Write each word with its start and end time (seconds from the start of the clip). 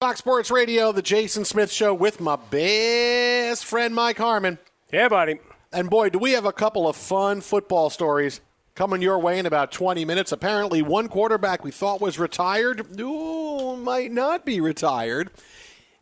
Fox 0.00 0.20
Sports 0.20 0.52
Radio, 0.52 0.92
the 0.92 1.02
Jason 1.02 1.44
Smith 1.44 1.72
Show 1.72 1.92
with 1.92 2.20
my 2.20 2.36
best 2.36 3.64
friend 3.64 3.92
Mike 3.92 4.18
Harmon. 4.18 4.58
Yeah, 4.92 5.08
buddy. 5.08 5.40
And 5.72 5.90
boy, 5.90 6.10
do 6.10 6.20
we 6.20 6.32
have 6.32 6.44
a 6.44 6.52
couple 6.52 6.86
of 6.86 6.94
fun 6.94 7.40
football 7.40 7.90
stories 7.90 8.40
coming 8.76 9.02
your 9.02 9.18
way 9.18 9.40
in 9.40 9.46
about 9.46 9.72
20 9.72 10.04
minutes. 10.04 10.30
Apparently, 10.30 10.82
one 10.82 11.08
quarterback 11.08 11.64
we 11.64 11.72
thought 11.72 12.00
was 12.00 12.16
retired, 12.16 13.00
ooh, 13.00 13.76
might 13.76 14.12
not 14.12 14.46
be 14.46 14.60
retired. 14.60 15.32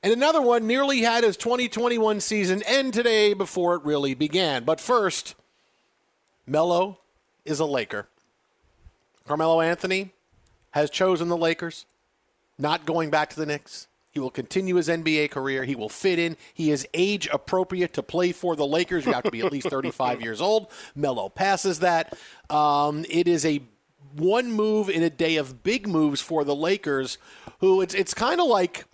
And 0.02 0.12
another 0.12 0.42
one 0.42 0.66
nearly 0.66 1.00
had 1.00 1.24
his 1.24 1.38
2021 1.38 2.20
season 2.20 2.62
end 2.64 2.92
today 2.92 3.32
before 3.32 3.76
it 3.76 3.84
really 3.84 4.12
began. 4.12 4.64
But 4.64 4.78
first, 4.78 5.34
Melo 6.46 6.98
is 7.46 7.60
a 7.60 7.64
Laker. 7.64 8.08
Carmelo 9.26 9.62
Anthony 9.62 10.10
has 10.72 10.90
chosen 10.90 11.28
the 11.28 11.36
Lakers 11.38 11.86
not 12.58 12.86
going 12.86 13.10
back 13.10 13.30
to 13.30 13.36
the 13.36 13.46
Knicks. 13.46 13.88
He 14.16 14.20
will 14.20 14.30
continue 14.30 14.76
his 14.76 14.88
NBA 14.88 15.30
career. 15.30 15.64
He 15.64 15.76
will 15.76 15.90
fit 15.90 16.18
in. 16.18 16.38
He 16.54 16.70
is 16.70 16.88
age 16.94 17.28
appropriate 17.30 17.92
to 17.92 18.02
play 18.02 18.32
for 18.32 18.56
the 18.56 18.66
Lakers. 18.66 19.04
You 19.04 19.12
have 19.12 19.24
to 19.24 19.30
be 19.30 19.42
at 19.42 19.52
least 19.52 19.68
35 19.68 20.22
years 20.22 20.40
old. 20.40 20.68
Melo 20.94 21.28
passes 21.28 21.80
that. 21.80 22.16
Um, 22.48 23.04
it 23.10 23.28
is 23.28 23.44
a 23.44 23.60
one 24.14 24.50
move 24.50 24.88
in 24.88 25.02
a 25.02 25.10
day 25.10 25.36
of 25.36 25.62
big 25.62 25.86
moves 25.86 26.22
for 26.22 26.44
the 26.44 26.54
Lakers, 26.54 27.18
who 27.60 27.82
it's 27.82 27.94
it's 27.94 28.14
kind 28.14 28.40
of 28.40 28.46
like. 28.46 28.86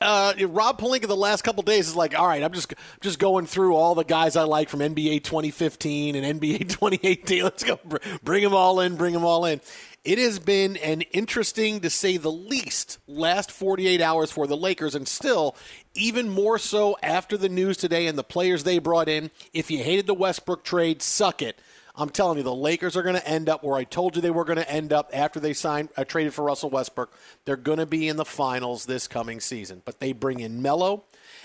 Uh, 0.00 0.34
Rob 0.48 0.78
Pelinka 0.78 1.06
the 1.06 1.16
last 1.16 1.42
couple 1.42 1.62
days 1.62 1.88
is 1.88 1.96
like, 1.96 2.18
all 2.18 2.26
right, 2.26 2.42
I'm 2.42 2.52
just 2.52 2.74
just 3.00 3.18
going 3.18 3.46
through 3.46 3.74
all 3.74 3.94
the 3.94 4.04
guys 4.04 4.36
I 4.36 4.42
like 4.42 4.68
from 4.68 4.80
NBA 4.80 5.22
2015 5.24 6.16
and 6.16 6.40
NBA 6.40 6.68
2018. 6.68 7.42
Let's 7.42 7.64
go, 7.64 7.78
bring 8.22 8.42
them 8.42 8.52
all 8.52 8.80
in, 8.80 8.96
bring 8.96 9.14
them 9.14 9.24
all 9.24 9.46
in. 9.46 9.62
It 10.04 10.18
has 10.18 10.38
been 10.38 10.76
an 10.76 11.00
interesting, 11.00 11.80
to 11.80 11.88
say 11.88 12.18
the 12.18 12.30
least, 12.30 12.98
last 13.08 13.50
48 13.50 14.02
hours 14.02 14.30
for 14.30 14.46
the 14.46 14.56
Lakers, 14.56 14.94
and 14.94 15.08
still, 15.08 15.56
even 15.94 16.28
more 16.28 16.58
so 16.58 16.98
after 17.02 17.38
the 17.38 17.48
news 17.48 17.78
today 17.78 18.06
and 18.06 18.18
the 18.18 18.22
players 18.22 18.64
they 18.64 18.78
brought 18.78 19.08
in. 19.08 19.30
If 19.54 19.70
you 19.70 19.78
hated 19.78 20.06
the 20.06 20.12
Westbrook 20.12 20.62
trade, 20.62 21.00
suck 21.00 21.40
it. 21.40 21.58
I'm 21.96 22.10
telling 22.10 22.36
you, 22.36 22.44
the 22.44 22.54
Lakers 22.54 22.98
are 22.98 23.02
going 23.02 23.14
to 23.14 23.26
end 23.26 23.48
up 23.48 23.62
where 23.62 23.78
I 23.78 23.84
told 23.84 24.14
you 24.14 24.20
they 24.20 24.30
were 24.30 24.44
going 24.44 24.58
to 24.58 24.70
end 24.70 24.92
up 24.92 25.08
after 25.14 25.40
they 25.40 25.54
signed, 25.54 25.88
uh, 25.96 26.04
traded 26.04 26.34
for 26.34 26.44
Russell 26.44 26.68
Westbrook. 26.68 27.10
They're 27.46 27.56
going 27.56 27.78
to 27.78 27.86
be 27.86 28.08
in 28.08 28.16
the 28.16 28.24
finals 28.26 28.84
this 28.84 29.08
coming 29.08 29.40
season. 29.40 29.80
But 29.86 30.00
they 30.00 30.12
bring 30.12 30.40
in 30.40 30.60
Melo. 30.60 31.04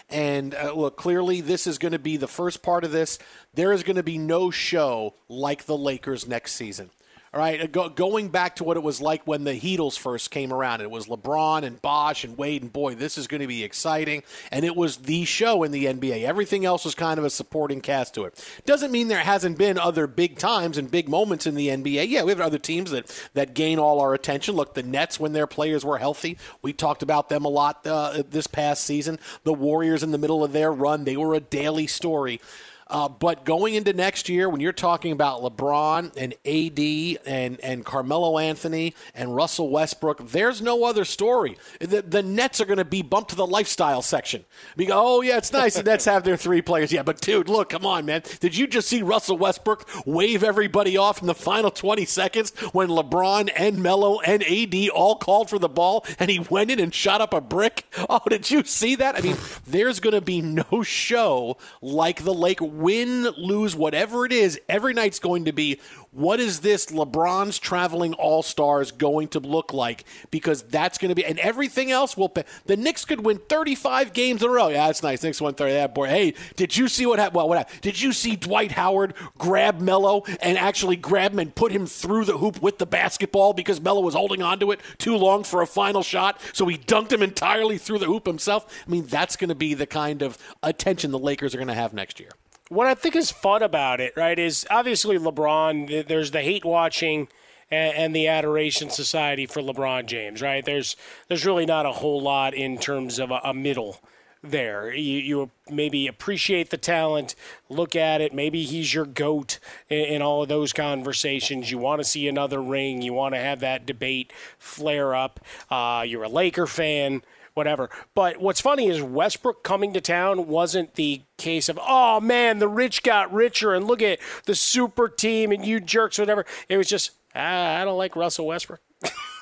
And 0.10 0.54
uh, 0.56 0.74
look, 0.74 0.98
clearly, 0.98 1.40
this 1.40 1.66
is 1.66 1.78
going 1.78 1.92
to 1.92 2.00
be 2.00 2.18
the 2.18 2.28
first 2.28 2.62
part 2.62 2.84
of 2.84 2.92
this. 2.92 3.20
There 3.54 3.72
is 3.72 3.84
going 3.84 3.98
to 3.98 4.04
be 4.04 4.18
no 4.18 4.50
show 4.50 5.14
like 5.30 5.66
the 5.66 5.78
Lakers 5.78 6.28
next 6.28 6.54
season. 6.54 6.90
All 7.32 7.40
right, 7.40 7.72
Go, 7.72 7.90
going 7.90 8.30
back 8.30 8.56
to 8.56 8.64
what 8.64 8.76
it 8.76 8.82
was 8.82 9.00
like 9.00 9.28
when 9.28 9.44
the 9.44 9.54
Heatles 9.54 10.00
first 10.00 10.32
came 10.32 10.52
around. 10.52 10.82
It 10.82 10.90
was 10.90 11.06
LeBron 11.06 11.62
and 11.62 11.80
Bosh 11.80 12.24
and 12.24 12.36
Wade, 12.36 12.64
and 12.64 12.74
boy, 12.74 12.96
this 12.96 13.20
is 13.20 13.28
going 13.28 13.42
to 13.42 13.48
be 13.48 13.64
exciting. 13.64 14.24
And 14.52 14.66
it 14.66 14.76
was 14.76 14.98
the 14.98 15.26
show 15.26 15.62
in 15.62 15.72
the 15.72 15.86
NBA. 15.86 16.24
Everything 16.24 16.66
else 16.66 16.86
was 16.86 16.96
kind 16.96 17.20
of 17.20 17.26
a 17.26 17.30
supporting 17.30 17.82
cast 17.82 18.16
to 18.16 18.24
it. 18.24 18.44
Doesn't 18.66 18.92
mean 18.92 19.10
there 19.10 19.20
hasn't 19.20 19.60
been 19.60 19.78
other 19.78 20.08
big 20.08 20.40
times 20.40 20.80
and 20.80 20.90
big 20.90 21.08
moments 21.08 21.46
in 21.46 21.54
the 21.54 21.68
NBA. 21.68 22.10
Yeah, 22.10 22.24
we 22.24 22.32
have 22.32 22.42
other 22.42 22.58
teams 22.58 22.90
that, 22.90 23.30
that 23.36 23.54
gain 23.54 23.78
all 23.78 24.00
our 24.00 24.16
attention. 24.16 24.56
Look, 24.56 24.74
the 24.74 24.82
Nets, 24.82 25.20
when 25.20 25.34
their 25.34 25.48
players 25.48 25.86
were 25.86 26.00
healthy, 26.00 26.36
we 26.64 26.74
talked 26.74 27.04
about 27.04 27.30
them 27.30 27.46
a 27.46 27.50
lot 27.50 27.86
uh, 27.86 28.24
this 28.28 28.48
past 28.48 28.84
season. 28.86 29.20
The 29.44 29.54
Warriors 29.54 30.02
in 30.02 30.10
the 30.10 30.18
middle 30.18 30.44
of 30.44 30.52
their 30.52 30.72
run, 30.72 31.04
they 31.04 31.16
were 31.16 31.36
a 31.36 31.40
daily 31.40 31.86
story. 31.86 32.42
Uh, 32.90 33.08
but 33.08 33.46
going 33.46 33.76
into 33.76 33.94
next 33.94 34.30
year, 34.30 34.50
when 34.50 34.62
you're 34.62 34.72
talking 34.74 35.12
about 35.12 35.42
LeBron 35.42 36.12
and 36.18 36.34
AD 36.46 37.28
and, 37.28 37.60
and 37.62 37.86
Carmelo 37.86 38.40
Anthony 38.40 38.96
and 39.14 39.36
Russell 39.36 39.70
Westbrook, 39.70 40.30
there's 40.30 40.62
no 40.62 40.84
other 40.86 41.06
story. 41.06 41.58
The, 41.80 42.02
the 42.02 42.24
Nets 42.24 42.60
are 42.60 42.66
going 42.66 42.78
to 42.78 42.86
be 42.86 43.04
bumped 43.04 43.30
to 43.30 43.36
the 43.36 43.46
lifestyle 43.46 44.02
section. 44.02 44.46
Oh, 44.90 45.22
yeah, 45.22 45.38
it's 45.38 45.54
nice 45.54 45.76
the 45.76 45.84
Nets 45.84 46.06
have 46.06 46.24
their 46.24 46.38
three 46.38 46.62
players. 46.62 46.92
Yeah, 46.92 47.04
but 47.04 47.22
dude, 47.22 47.48
look, 47.48 47.70
come 47.70 47.86
on, 47.86 48.06
man. 48.06 48.24
Did 48.40 48.58
you 48.58 48.66
just 48.66 48.88
see 48.88 49.04
Russell 49.04 49.38
Westbrook 49.38 49.88
wave 50.06 50.44
everybody 50.44 50.98
off 50.98 51.22
in 51.22 51.28
the 51.28 51.36
final 51.36 51.70
20 51.70 52.06
seconds 52.06 52.52
when 52.74 52.88
LeBron 52.90 53.52
and 53.56 53.84
Melo 53.84 54.20
and 54.22 54.44
AD 54.44 54.90
all 54.90 55.16
called 55.16 55.50
for 55.50 55.60
the 55.60 55.70
ball 55.70 56.06
and 56.18 56.32
he 56.32 56.40
went 56.40 56.72
in 56.72 56.80
and 56.80 56.94
shot 56.94 57.22
up 57.22 57.34
a 57.34 57.42
brick? 57.42 57.86
Oh, 58.10 58.22
did 58.28 58.50
you 58.50 58.64
see 58.64 58.96
that? 58.96 59.16
I 59.16 59.22
mean, 59.22 59.38
there's 59.68 60.00
going 60.00 60.16
to 60.16 60.22
be 60.22 60.42
no 60.42 60.82
show 60.84 61.58
like 61.82 62.24
the 62.24 62.34
Lake 62.34 62.60
win, 62.80 63.24
lose, 63.38 63.76
whatever 63.76 64.26
it 64.26 64.32
is, 64.32 64.60
every 64.70 64.94
night's 64.94 65.20
going 65.20 65.46
to 65.46 65.54
be 65.54 65.80
what 66.12 66.40
is 66.40 66.62
this 66.62 66.88
LeBron's 66.88 67.60
traveling 67.60 68.14
all 68.16 68.42
stars 68.42 68.92
going 68.92 69.28
to 69.30 69.40
look 69.40 69.74
like? 69.74 70.06
Because 70.32 70.64
that's 70.64 70.98
going 70.98 71.10
to 71.10 71.16
be, 71.16 71.24
and 71.24 71.38
everything 71.40 71.92
else 71.92 72.18
will. 72.18 72.30
Pay. 72.30 72.46
The 72.66 72.78
Knicks 72.78 73.06
could 73.06 73.24
win 73.24 73.38
35 73.38 74.14
games 74.14 74.42
in 74.42 74.50
a 74.50 74.52
row. 74.52 74.70
Yeah, 74.70 74.88
that's 74.88 75.04
nice. 75.04 75.22
Knicks 75.22 75.40
won 75.40 75.54
30. 75.54 75.74
That 75.74 75.94
boy. 75.94 76.08
Hey, 76.08 76.34
did 76.56 76.76
you 76.76 76.88
see 76.88 77.06
what 77.06 77.20
happened? 77.20 77.36
Well, 77.36 77.50
what 77.50 77.60
happened? 77.60 77.82
Did 77.82 78.02
you 78.02 78.12
see 78.12 78.36
Dwight 78.36 78.72
Howard 78.72 79.14
grab 79.38 79.80
Melo 79.82 80.24
and 80.42 80.58
actually 80.58 80.96
grab 80.96 81.34
him 81.34 81.40
and 81.40 81.54
put 81.54 81.72
him 81.72 81.86
through 81.86 82.26
the 82.26 82.38
hoop 82.38 82.62
with 82.62 82.80
the 82.80 82.88
basketball 82.88 83.54
because 83.54 83.80
Melo 83.80 84.02
was 84.02 84.16
holding 84.16 84.42
onto 84.42 84.72
it 84.72 84.80
too 84.98 85.16
long 85.16 85.44
for 85.44 85.62
a 85.62 85.68
final 85.68 86.02
shot? 86.02 86.42
So 86.54 86.66
he 86.66 86.78
dunked 86.78 87.12
him 87.12 87.22
entirely 87.22 87.78
through 87.78 88.00
the 88.00 88.08
hoop 88.08 88.26
himself. 88.26 88.66
I 88.86 88.90
mean, 88.90 89.06
that's 89.06 89.36
going 89.36 89.50
to 89.50 89.56
be 89.56 89.76
the 89.76 89.88
kind 89.88 90.24
of 90.24 90.38
attention 90.64 91.12
the 91.12 91.20
Lakers 91.20 91.54
are 91.54 91.58
going 91.58 91.68
to 91.68 91.74
have 91.76 91.94
next 91.94 92.20
year 92.20 92.32
what 92.70 92.88
I 92.88 92.94
think 92.94 93.16
is 93.16 93.32
fun 93.32 93.64
about 93.64 94.00
it, 94.00 94.14
right, 94.16 94.38
is 94.38 94.66
obviously 94.70 95.18
LeBron. 95.18 96.08
There's 96.08 96.32
the 96.32 96.42
hate 96.42 96.64
watching 96.64 97.28
and, 97.70 97.96
and, 97.96 98.16
the 98.16 98.28
adoration 98.28 98.90
society 98.90 99.46
for 99.46 99.62
LeBron 99.62 100.06
James, 100.06 100.42
right? 100.42 100.64
There's 100.64 100.96
there's 101.28 101.46
really 101.46 101.66
not 101.66 101.86
a 101.86 101.92
whole 101.92 102.22
lot 102.22 102.54
in 102.54 102.78
terms 102.78 103.20
of 103.20 103.32
a, 103.32 103.42
a 103.44 103.54
middle 103.54 104.00
there. 104.44 104.94
You, 104.94 105.18
you 105.18 105.52
maybe 105.70 106.08
appreciate 106.08 106.70
the 106.70 106.78
talent, 106.78 107.36
look 107.68 107.96
at 107.96 108.22
it. 108.22 108.34
Maybe 108.34 108.64
he's 108.64 108.94
your 108.94 109.06
goat 109.06 109.60
in, 109.90 110.06
in 110.06 110.22
all 110.22 110.44
of 110.44 110.50
those 110.50 110.72
conversations. 110.72 111.72
You 111.72 111.78
want 111.78 112.00
to 112.00 112.08
see 112.08 112.28
another 112.28 112.62
ring. 112.62 113.02
You 113.02 113.14
want 113.14 113.34
to 113.34 113.40
have 113.40 113.60
that 113.62 113.86
debate 113.86 114.32
flare 114.58 115.14
up. 115.14 115.40
Uh, 115.70 116.04
you're 116.08 116.24
a 116.24 116.30
Laker 116.30 116.68
fan 116.68 117.22
whatever. 117.60 117.90
But 118.16 118.38
what's 118.38 118.62
funny 118.62 118.88
is 118.88 119.02
Westbrook 119.02 119.66
coming 119.66 119.92
to 119.92 120.00
town 120.00 120.48
wasn't 120.48 120.96
the 120.96 121.24
case 121.38 121.68
of, 121.68 121.78
oh 121.86 122.22
man, 122.22 122.60
the 122.60 122.70
rich 122.70 123.04
got 123.04 123.34
richer 123.34 123.74
and 123.74 123.86
look 123.86 124.02
at 124.02 124.20
the 124.46 124.56
super 124.56 125.10
team 125.10 125.52
and 125.52 125.66
you 125.66 125.82
jerks, 125.82 126.18
whatever. 126.18 126.46
It 126.70 126.78
was 126.78 126.88
just, 126.88 127.12
ah, 127.36 127.82
I 127.82 127.84
don't 127.84 127.98
like 127.98 128.16
Russell 128.16 128.48
Westbrook. 128.48 128.80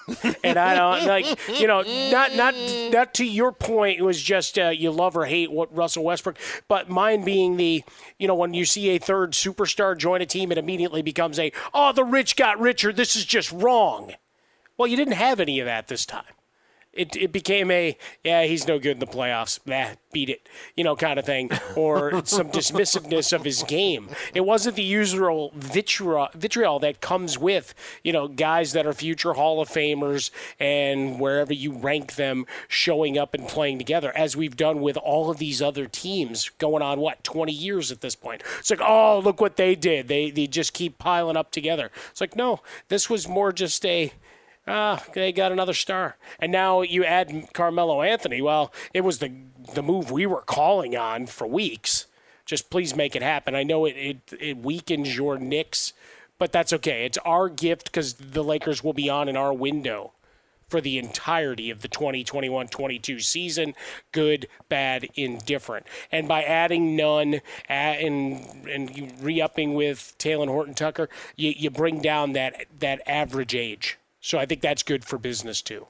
and 0.44 0.58
I 0.58 0.74
don't 0.74 1.06
like 1.06 1.25
you 1.60 1.68
know 1.68 1.81
not 2.10 2.34
not 2.34 2.56
not 2.94 3.14
to 3.16 3.25
your 3.25 3.52
point. 3.52 4.00
It 4.00 4.04
was 4.04 4.22
just 4.22 4.58
uh, 4.58 4.69
you 4.69 4.90
love 4.90 5.18
or 5.18 5.25
hate 5.25 5.52
what 5.52 5.75
Russell 5.75 6.06
Westbrook, 6.06 6.38
but 6.69 6.90
mine 6.90 7.25
being 7.25 7.58
the 7.58 7.84
you 8.18 8.25
know 8.25 8.36
when 8.36 8.54
you 8.54 8.64
see 8.64 8.92
a 8.92 9.00
third 9.00 9.34
superstar 9.34 9.98
join 9.98 10.22
a 10.22 10.25
team, 10.25 10.50
it 10.50 10.58
immediately 10.58 11.02
becomes 11.02 11.38
a 11.38 11.52
oh 11.74 11.92
the 11.92 12.06
rich 12.06 12.38
got 12.38 12.58
richer. 12.58 12.94
This 12.94 13.18
is 13.18 13.25
just 13.25 13.52
wrong. 13.52 14.14
Well, 14.78 14.88
you 14.88 14.96
didn't 14.96 15.16
have 15.16 15.42
any 15.42 15.60
of 15.60 15.66
that 15.66 15.90
this 15.90 16.06
time 16.06 16.37
it, 16.98 17.16
it 17.16 17.32
became 17.32 17.72
a 17.72 17.98
yeah 18.24 18.44
he's 18.44 18.68
no 18.68 18.80
good 18.80 18.94
in 18.94 19.00
the 19.00 19.08
playoffs 19.08 19.60
nah 19.66 19.90
beat 20.12 20.30
it 20.30 20.50
you 20.76 20.84
know 20.84 20.96
kind 20.96 21.20
of 21.20 21.26
thing 21.26 21.50
or 21.76 22.12
some 22.26 22.50
dismissiveness 22.50 23.34
of 23.34 23.44
his 23.44 23.64
game. 23.64 24.10
It 24.34 24.42
wasn't 24.42 24.76
the 24.76 24.84
usual 24.84 25.52
vitriol, 25.56 26.30
vitriol 26.34 26.80
that 26.80 27.02
comes 27.02 27.38
with 27.38 27.74
you 28.04 28.14
know 28.14 28.28
guys 28.28 28.74
that 28.74 28.86
are 28.88 28.94
future 28.94 29.34
hall 29.34 29.62
of 29.62 29.70
famers 29.70 30.32
and 30.60 31.20
wherever 31.20 31.54
you 31.54 31.74
rank 31.74 32.16
them 32.16 32.46
showing 32.68 33.18
up 33.18 33.34
and 33.34 33.48
playing 33.48 33.78
together 33.78 34.12
as 34.16 34.36
we've 34.36 34.58
done 34.58 34.82
with 34.82 34.98
all 34.98 35.30
of 35.30 35.38
these 35.38 35.62
other 35.62 35.86
teams 35.88 36.50
going 36.58 36.82
on 36.82 37.00
what 37.00 37.24
20 37.24 37.52
years 37.52 37.92
at 37.92 38.02
this 38.02 38.16
point. 38.16 38.42
It's 38.60 38.70
like 38.70 38.82
oh 38.82 39.20
look 39.20 39.42
what 39.42 39.58
they 39.58 39.76
did. 39.76 40.08
They 40.08 40.32
they 40.32 40.48
just 40.48 40.74
keep 40.74 40.98
piling 40.98 41.38
up 41.38 41.52
together. 41.52 41.92
It's 42.10 42.22
like 42.22 42.36
no 42.36 42.62
this 42.88 43.10
was 43.10 43.28
more 43.28 43.52
just 43.52 43.86
a 43.86 44.12
ah, 44.68 45.04
they 45.14 45.31
got 45.31 45.52
another 45.52 45.74
star. 45.74 46.18
And 46.40 46.52
now 46.52 46.81
you 46.81 47.04
add 47.06 47.50
Carmelo 47.54 48.02
Anthony. 48.02 48.42
Well, 48.42 48.74
it 48.94 49.02
was 49.02 49.19
the 49.19 49.31
the 49.74 49.84
move 49.84 50.12
we 50.12 50.25
were 50.25 50.42
calling 50.42 50.96
on 50.96 51.25
for 51.28 51.48
weeks. 51.48 52.06
Just 52.46 52.69
please 52.69 52.96
make 52.96 53.16
it 53.16 53.22
happen. 53.22 53.56
I 53.56 53.64
know 53.64 53.86
it 53.86 53.96
it, 53.98 54.34
it 54.40 54.58
weakens 54.58 55.16
your 55.16 55.38
Knicks, 55.38 55.94
but 56.38 56.52
that's 56.52 56.74
okay. 56.74 57.06
It's 57.06 57.18
our 57.19 57.50
gift 57.50 57.86
because 57.86 58.14
the 58.14 58.44
Lakers 58.44 58.84
will 58.84 58.94
be 58.94 59.10
on 59.10 59.28
in 59.28 59.36
our 59.36 59.54
window 59.54 60.14
for 60.68 60.81
the 60.81 60.98
entirety 60.98 61.69
of 61.69 61.81
the 61.81 61.88
2021-22 61.88 63.24
season, 63.24 63.74
good, 64.12 64.48
bad, 64.68 65.08
indifferent. 65.16 65.86
And 66.12 66.28
by 66.28 66.44
adding 66.44 66.96
Nunn 66.96 67.40
and 67.69 68.46
and 68.68 69.14
re-upping 69.22 69.74
with 69.75 70.16
Talen 70.19 70.48
Horton 70.48 70.74
Tucker, 70.74 71.10
you, 71.36 71.54
you 71.56 71.69
bring 71.69 72.02
down 72.02 72.34
that 72.34 72.66
that 72.80 73.02
average 73.08 73.56
age 73.56 73.98
so 74.19 74.38
I 74.38 74.46
think 74.46 74.62
that's 74.62 74.84
good 74.84 75.06
for 75.06 75.18
business 75.18 75.62
too. 75.62 75.88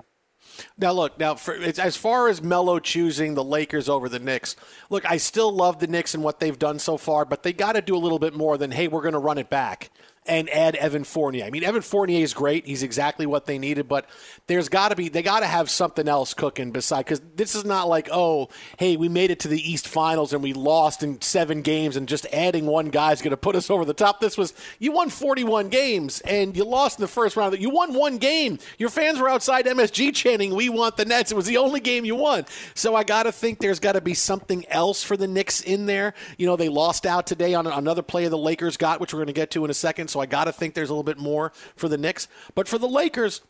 Now, 0.77 0.91
look, 0.91 1.19
now 1.19 1.35
for, 1.35 1.55
as 1.55 1.95
far 1.95 2.29
as 2.29 2.41
Melo 2.41 2.79
choosing 2.79 3.33
the 3.35 3.43
Lakers 3.43 3.87
over 3.87 4.09
the 4.09 4.19
Knicks, 4.19 4.55
look, 4.89 5.09
I 5.09 5.17
still 5.17 5.51
love 5.51 5.79
the 5.79 5.87
Knicks 5.87 6.13
and 6.13 6.23
what 6.23 6.39
they've 6.39 6.57
done 6.57 6.79
so 6.79 6.97
far, 6.97 7.25
but 7.25 7.43
they 7.43 7.53
got 7.53 7.73
to 7.73 7.81
do 7.81 7.95
a 7.95 7.99
little 7.99 8.19
bit 8.19 8.33
more 8.33 8.57
than, 8.57 8.71
hey, 8.71 8.87
we're 8.87 9.01
going 9.01 9.13
to 9.13 9.19
run 9.19 9.37
it 9.37 9.49
back 9.49 9.91
and 10.27 10.49
add 10.49 10.75
Evan 10.75 11.03
Fournier. 11.03 11.45
I 11.45 11.49
mean, 11.49 11.63
Evan 11.63 11.81
Fournier 11.81 12.23
is 12.23 12.33
great. 12.33 12.65
He's 12.65 12.83
exactly 12.83 13.25
what 13.25 13.45
they 13.45 13.57
needed, 13.57 13.87
but 13.87 14.07
there's 14.47 14.69
got 14.69 14.89
to 14.89 14.95
be 14.95 15.09
they 15.09 15.21
got 15.21 15.41
to 15.41 15.45
have 15.47 15.69
something 15.69 16.07
else 16.07 16.33
cooking 16.33 16.71
beside 16.71 17.05
because 17.05 17.21
this 17.35 17.55
is 17.55 17.65
not 17.65 17.87
like 17.87 18.09
oh 18.11 18.49
hey 18.77 18.95
we 18.97 19.09
made 19.09 19.31
it 19.31 19.39
to 19.41 19.47
the 19.47 19.59
East 19.59 19.87
Finals 19.87 20.33
and 20.33 20.43
we 20.43 20.53
lost 20.53 21.03
in 21.03 21.21
seven 21.21 21.61
games 21.61 21.95
and 21.95 22.07
just 22.07 22.25
adding 22.31 22.65
one 22.65 22.89
guy 22.89 23.11
is 23.11 23.21
going 23.21 23.31
to 23.31 23.37
put 23.37 23.55
us 23.55 23.69
over 23.69 23.85
the 23.85 23.93
top. 23.93 24.19
This 24.19 24.37
was 24.37 24.53
you 24.79 24.91
won 24.91 25.09
41 25.09 25.69
games 25.69 26.21
and 26.21 26.55
you 26.55 26.63
lost 26.63 26.99
in 26.99 27.01
the 27.01 27.07
first 27.07 27.35
round. 27.35 27.57
You 27.59 27.69
won 27.69 27.93
one 27.93 28.17
game. 28.17 28.59
Your 28.77 28.89
fans 28.89 29.19
were 29.19 29.29
outside 29.29 29.65
MSG 29.65 30.13
chanting 30.13 30.53
"We 30.55 30.69
want 30.69 30.97
the 30.97 31.05
Nets." 31.05 31.31
It 31.31 31.35
was 31.35 31.45
the 31.45 31.57
only 31.57 31.79
game 31.79 32.05
you 32.05 32.15
won. 32.15 32.45
So 32.73 32.95
I 32.95 33.03
got 33.03 33.23
to 33.23 33.31
think 33.31 33.59
there's 33.59 33.79
got 33.79 33.93
to 33.93 34.01
be 34.01 34.13
something 34.13 34.65
else 34.67 35.03
for 35.03 35.17
the 35.17 35.27
Knicks 35.27 35.61
in 35.61 35.85
there. 35.85 36.13
You 36.37 36.47
know 36.47 36.55
they 36.55 36.69
lost 36.69 37.05
out 37.05 37.27
today 37.27 37.53
on 37.53 37.67
another 37.67 38.01
play 38.01 38.27
the 38.27 38.37
Lakers 38.37 38.77
got, 38.77 38.99
which 38.99 39.13
we're 39.13 39.19
going 39.19 39.27
to 39.27 39.33
get 39.33 39.51
to 39.51 39.63
in 39.65 39.71
a 39.71 39.73
second. 39.73 40.09
So 40.09 40.16
so 40.17 40.21
I 40.21 40.25
got 40.25 40.45
to 40.45 40.51
think 40.51 40.73
there's 40.73 40.89
a 40.89 40.93
little 40.93 41.03
bit 41.03 41.19
more 41.19 41.51
for 41.75 41.87
the 41.87 41.97
Knicks. 41.97 42.27
But 42.55 42.67
for 42.67 42.79
the 42.79 42.87
Lakers, 42.87 43.41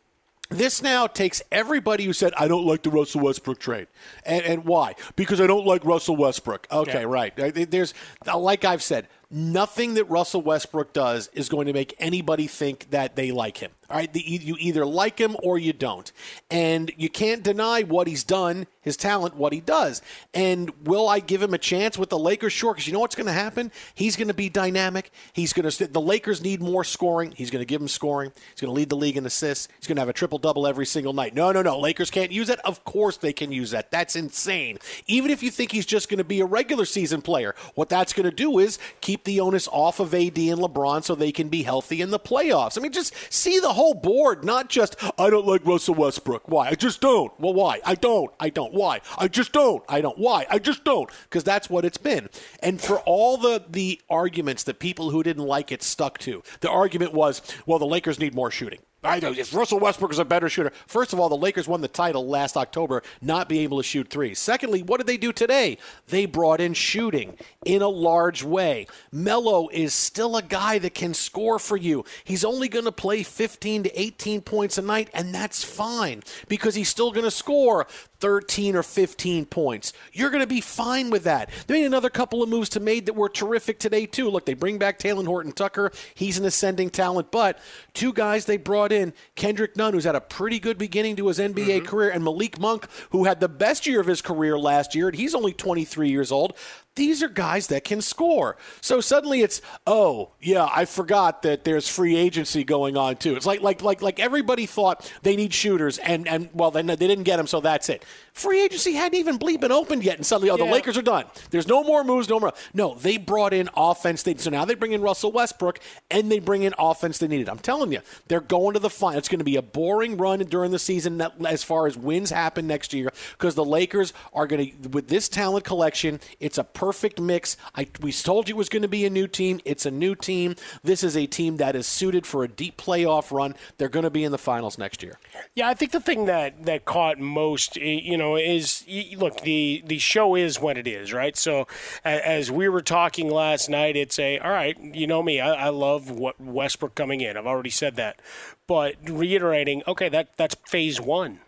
this 0.49 0.81
now 0.81 1.07
takes 1.07 1.41
everybody 1.49 2.03
who 2.03 2.11
said, 2.11 2.33
I 2.37 2.49
don't 2.49 2.65
like 2.65 2.83
the 2.83 2.89
Russell 2.89 3.21
Westbrook 3.21 3.57
trade. 3.57 3.87
And, 4.25 4.43
and 4.43 4.65
why? 4.65 4.95
Because 5.15 5.39
I 5.39 5.47
don't 5.47 5.65
like 5.65 5.85
Russell 5.85 6.17
Westbrook. 6.17 6.67
Okay, 6.69 7.01
yeah. 7.01 7.07
right. 7.07 7.33
There's, 7.71 7.93
uh, 8.27 8.37
like 8.37 8.65
I've 8.65 8.83
said, 8.83 9.07
nothing 9.31 9.93
that 9.93 10.09
Russell 10.09 10.41
Westbrook 10.41 10.91
does 10.91 11.29
is 11.31 11.47
going 11.47 11.67
to 11.67 11.73
make 11.73 11.95
anybody 11.99 12.47
think 12.47 12.89
that 12.89 13.15
they 13.15 13.31
like 13.31 13.57
him. 13.59 13.71
All 13.89 13.95
right, 13.95 14.11
the, 14.11 14.21
you 14.21 14.57
either 14.59 14.85
like 14.85 15.17
him 15.17 15.37
or 15.41 15.57
you 15.57 15.71
don't. 15.71 16.11
And 16.51 16.91
you 16.97 17.09
can't 17.09 17.41
deny 17.41 17.83
what 17.83 18.07
he's 18.07 18.25
done, 18.25 18.67
his 18.81 18.97
talent, 18.97 19.35
what 19.35 19.53
he 19.53 19.61
does. 19.61 20.01
And 20.33 20.71
will 20.85 21.07
I 21.07 21.19
give 21.19 21.41
him 21.41 21.53
a 21.53 21.57
chance 21.57 21.97
with 21.97 22.09
the 22.09 22.19
Lakers? 22.19 22.51
Sure, 22.51 22.73
because 22.73 22.85
you 22.85 22.91
know 22.91 22.99
what's 22.99 23.15
going 23.15 23.27
to 23.27 23.33
happen? 23.33 23.71
He's 23.95 24.17
going 24.17 24.27
to 24.27 24.33
be 24.33 24.49
dynamic. 24.49 25.11
He's 25.31 25.53
going 25.53 25.69
to, 25.69 25.87
the 25.87 26.01
Lakers 26.01 26.43
need 26.43 26.61
more 26.61 26.83
scoring. 26.83 27.31
He's 27.31 27.49
going 27.49 27.61
to 27.61 27.65
give 27.65 27.79
him 27.79 27.87
scoring. 27.87 28.33
He's 28.51 28.59
going 28.59 28.73
to 28.73 28.75
lead 28.75 28.89
the 28.89 28.97
league 28.97 29.15
in 29.15 29.25
assists. 29.25 29.69
He's 29.77 29.87
going 29.87 29.95
to 29.95 30.01
have 30.01 30.09
a 30.09 30.13
triple 30.13 30.37
double 30.37 30.67
every 30.67 30.85
single 30.85 31.13
night. 31.13 31.33
No, 31.33 31.53
no, 31.53 31.61
no. 31.61 31.79
Lakers 31.79 32.11
can't 32.11 32.31
use 32.31 32.47
that. 32.47 32.59
Of 32.65 32.83
course 32.83 33.15
they 33.15 33.31
can 33.31 33.53
use 33.53 33.71
that. 33.71 33.89
That's 33.89 34.17
insane. 34.17 34.79
Even 35.07 35.31
if 35.31 35.41
you 35.41 35.49
think 35.49 35.71
he's 35.71 35.85
just 35.85 36.09
going 36.09 36.17
to 36.17 36.25
be 36.25 36.41
a 36.41 36.45
regular 36.45 36.83
season 36.83 37.21
player, 37.21 37.55
what 37.75 37.87
that's 37.87 38.11
going 38.11 38.29
to 38.29 38.35
do 38.35 38.59
is 38.59 38.79
keep 38.99 39.23
the 39.23 39.39
onus 39.39 39.69
off 39.71 40.01
of 40.01 40.13
AD 40.13 40.37
and 40.37 40.59
LeBron 40.59 41.05
so 41.05 41.15
they 41.15 41.31
can 41.31 41.47
be 41.47 41.63
healthy 41.63 42.01
in 42.01 42.11
the 42.11 42.19
playoffs. 42.19 42.77
I 42.77 42.81
mean, 42.81 42.91
just 42.91 43.13
see 43.31 43.59
the 43.59 43.76
whole 43.77 43.93
board, 43.93 44.43
not 44.43 44.69
just 44.69 44.95
I 45.17 45.29
don't 45.29 45.47
like 45.47 45.65
Russell 45.65 45.95
Westbrook. 45.95 46.49
Why? 46.49 46.69
I 46.69 46.75
just 46.75 46.99
don't. 46.99 47.31
Well, 47.39 47.53
why? 47.53 47.79
I 47.85 47.95
don't. 47.95 48.31
I 48.39 48.49
don't. 48.49 48.73
Why? 48.73 49.01
I 49.17 49.27
just 49.27 49.53
don't. 49.53 49.83
I 49.87 50.01
don't. 50.01 50.17
Why? 50.17 50.45
I 50.49 50.59
just 50.59 50.83
don't. 50.83 51.09
Because 51.23 51.43
that's 51.43 51.69
what 51.69 51.85
it's 51.85 51.97
been. 51.97 52.29
And 52.61 52.81
for 52.81 52.99
all 53.01 53.37
the 53.37 53.63
the 53.69 54.01
arguments 54.09 54.63
that 54.63 54.79
people 54.79 55.11
who 55.11 55.23
didn't 55.23 55.45
like 55.45 55.71
it 55.71 55.83
stuck 55.83 56.17
to, 56.19 56.43
the 56.61 56.69
argument 56.69 57.13
was, 57.13 57.41
well, 57.65 57.79
the 57.79 57.85
Lakers 57.85 58.19
need 58.19 58.33
more 58.33 58.51
shooting. 58.51 58.79
I 59.07 59.19
know 59.19 59.31
if 59.31 59.53
Russell 59.53 59.79
Westbrook 59.79 60.11
is 60.11 60.19
a 60.19 60.25
better 60.25 60.49
shooter. 60.49 60.73
First 60.85 61.13
of 61.13 61.19
all, 61.19 61.29
the 61.29 61.37
Lakers 61.37 61.65
won 61.65 61.79
the 61.79 61.87
title 61.87 62.27
last 62.27 62.57
October, 62.57 63.03
not 63.21 63.47
being 63.47 63.63
able 63.63 63.77
to 63.77 63.83
shoot 63.83 64.09
three. 64.09 64.33
Secondly, 64.33 64.83
what 64.83 64.97
did 64.97 65.07
they 65.07 65.15
do 65.15 65.31
today? 65.31 65.77
They 66.09 66.25
brought 66.25 66.59
in 66.59 66.73
shooting 66.73 67.37
in 67.63 67.81
a 67.81 67.87
large 67.87 68.43
way. 68.43 68.85
Melo 69.11 69.69
is 69.69 69.93
still 69.93 70.35
a 70.35 70.41
guy 70.41 70.77
that 70.79 70.93
can 70.93 71.13
score 71.13 71.57
for 71.57 71.77
you. 71.77 72.03
He's 72.25 72.43
only 72.43 72.67
going 72.67 72.83
to 72.83 72.91
play 72.91 73.23
15 73.23 73.83
to 73.83 74.01
18 74.01 74.41
points 74.41 74.77
a 74.77 74.81
night, 74.81 75.09
and 75.13 75.33
that's 75.33 75.63
fine 75.63 76.21
because 76.49 76.75
he's 76.75 76.89
still 76.89 77.11
going 77.11 77.23
to 77.23 77.31
score 77.31 77.87
13 78.19 78.75
or 78.75 78.83
15 78.83 79.45
points. 79.45 79.93
You're 80.13 80.29
going 80.29 80.41
to 80.41 80.47
be 80.47 80.61
fine 80.61 81.09
with 81.09 81.23
that. 81.23 81.49
They 81.67 81.75
made 81.75 81.85
another 81.85 82.09
couple 82.09 82.41
of 82.41 82.49
moves 82.49 82.69
to 82.69 82.79
made 82.79 83.05
that 83.05 83.13
were 83.13 83.29
terrific 83.29 83.79
today, 83.79 84.05
too. 84.05 84.29
Look, 84.29 84.45
they 84.45 84.53
bring 84.53 84.77
back 84.77 84.99
Talen 84.99 85.25
Horton 85.25 85.51
Tucker. 85.51 85.91
He's 86.15 86.37
an 86.37 86.45
ascending 86.45 86.89
talent, 86.89 87.31
but 87.31 87.59
two 87.93 88.13
guys 88.13 88.45
they 88.45 88.57
brought 88.57 88.91
in 88.91 89.13
Kendrick 89.35 89.75
Nunn, 89.75 89.93
who's 89.93 90.05
had 90.05 90.15
a 90.15 90.21
pretty 90.21 90.59
good 90.59 90.77
beginning 90.77 91.15
to 91.17 91.27
his 91.27 91.39
NBA 91.39 91.53
mm-hmm. 91.53 91.85
career, 91.85 92.09
and 92.09 92.23
Malik 92.23 92.59
Monk, 92.59 92.87
who 93.11 93.25
had 93.25 93.39
the 93.39 93.49
best 93.49 93.85
year 93.85 93.99
of 93.99 94.07
his 94.07 94.21
career 94.21 94.57
last 94.57 94.95
year, 94.95 95.07
and 95.07 95.17
he's 95.17 95.35
only 95.35 95.53
23 95.53 96.09
years 96.09 96.31
old 96.31 96.53
these 96.97 97.23
are 97.23 97.29
guys 97.29 97.67
that 97.67 97.85
can 97.85 98.01
score. 98.01 98.57
So 98.81 98.99
suddenly 98.99 99.41
it's, 99.41 99.61
oh, 99.85 100.31
yeah, 100.41 100.67
I 100.69 100.83
forgot 100.83 101.43
that 101.43 101.63
there's 101.63 101.87
free 101.87 102.17
agency 102.17 102.65
going 102.65 102.97
on 102.97 103.15
too. 103.15 103.35
It's 103.37 103.45
like 103.45 103.61
like 103.61 103.81
like 103.81 104.01
like 104.01 104.19
everybody 104.19 104.65
thought 104.65 105.09
they 105.21 105.37
need 105.37 105.53
shooters 105.53 105.97
and 105.99 106.27
and 106.27 106.49
well 106.53 106.71
then 106.71 106.87
they 106.87 106.95
didn't 106.95 107.23
get 107.23 107.37
them, 107.37 107.47
so 107.47 107.61
that's 107.61 107.87
it. 107.87 108.03
Free 108.37 108.61
agency 108.61 108.93
hadn't 108.93 109.17
even 109.17 109.39
been 109.39 109.71
opened 109.71 110.03
yet, 110.03 110.17
and 110.17 110.25
suddenly, 110.25 110.51
oh, 110.51 110.57
yeah. 110.57 110.65
the 110.65 110.71
Lakers 110.71 110.95
are 110.95 111.01
done. 111.01 111.25
There's 111.49 111.67
no 111.67 111.83
more 111.83 112.03
moves, 112.03 112.29
no 112.29 112.39
more. 112.39 112.53
No, 112.71 112.93
they 112.93 113.17
brought 113.17 113.51
in 113.51 113.67
offense. 113.75 114.21
They, 114.21 114.35
so 114.35 114.51
now 114.51 114.63
they 114.63 114.75
bring 114.75 114.91
in 114.91 115.01
Russell 115.01 115.31
Westbrook, 115.31 115.79
and 116.11 116.31
they 116.31 116.37
bring 116.37 116.61
in 116.61 116.75
offense 116.77 117.17
they 117.17 117.27
needed. 117.27 117.49
I'm 117.49 117.57
telling 117.57 117.91
you, 117.91 118.01
they're 118.27 118.39
going 118.39 118.75
to 118.75 118.79
the 118.79 118.91
final. 118.91 119.17
It's 119.17 119.27
going 119.27 119.39
to 119.39 119.43
be 119.43 119.55
a 119.55 119.63
boring 119.63 120.17
run 120.17 120.37
during 120.41 120.69
the 120.69 120.77
season 120.77 121.19
as 121.47 121.63
far 121.63 121.87
as 121.87 121.97
wins 121.97 122.29
happen 122.29 122.67
next 122.67 122.93
year 122.93 123.09
because 123.31 123.55
the 123.55 123.65
Lakers 123.65 124.13
are 124.33 124.45
going 124.45 124.71
to, 124.83 124.89
with 124.89 125.07
this 125.07 125.27
talent 125.27 125.65
collection, 125.65 126.19
it's 126.39 126.59
a 126.59 126.63
perfect 126.63 127.19
mix. 127.19 127.57
I, 127.73 127.87
we 128.01 128.11
told 128.11 128.49
you 128.49 128.53
it 128.53 128.57
was 128.59 128.69
going 128.69 128.83
to 128.83 128.87
be 128.87 129.03
a 129.07 129.09
new 129.09 129.25
team. 129.25 129.61
It's 129.65 129.87
a 129.87 129.91
new 129.91 130.13
team. 130.13 130.55
This 130.83 131.03
is 131.03 131.17
a 131.17 131.25
team 131.25 131.57
that 131.57 131.75
is 131.75 131.87
suited 131.87 132.27
for 132.27 132.43
a 132.43 132.47
deep 132.47 132.77
playoff 132.77 133.31
run. 133.31 133.55
They're 133.79 133.89
going 133.89 134.03
to 134.03 134.11
be 134.11 134.23
in 134.23 134.31
the 134.31 134.37
finals 134.37 134.77
next 134.77 135.01
year. 135.01 135.17
Yeah, 135.55 135.67
I 135.69 135.73
think 135.73 135.91
the 135.91 135.99
thing 135.99 136.25
that 136.25 136.65
that 136.65 136.85
caught 136.85 137.19
most, 137.19 137.77
eh, 137.77 137.99
you 138.03 138.15
know 138.15 138.26
know, 138.27 138.35
is 138.35 138.85
look 139.17 139.41
the 139.41 139.83
the 139.85 139.97
show 139.97 140.35
is 140.35 140.59
what 140.59 140.77
it 140.77 140.87
is, 140.87 141.13
right? 141.13 141.35
So 141.37 141.67
as 142.03 142.51
we 142.51 142.69
were 142.69 142.81
talking 142.81 143.29
last 143.29 143.69
night, 143.69 143.95
it's 143.95 144.19
a 144.19 144.39
all 144.39 144.51
right. 144.51 144.77
You 144.79 145.07
know 145.07 145.23
me, 145.23 145.39
I, 145.39 145.67
I 145.67 145.69
love 145.69 146.09
what 146.09 146.39
Westbrook 146.39 146.95
coming 146.95 147.21
in. 147.21 147.37
I've 147.37 147.47
already 147.47 147.69
said 147.69 147.95
that, 147.95 148.21
but 148.67 148.95
reiterating, 149.03 149.83
okay, 149.87 150.09
that 150.09 150.35
that's 150.37 150.55
phase 150.65 150.99
one, 151.01 151.39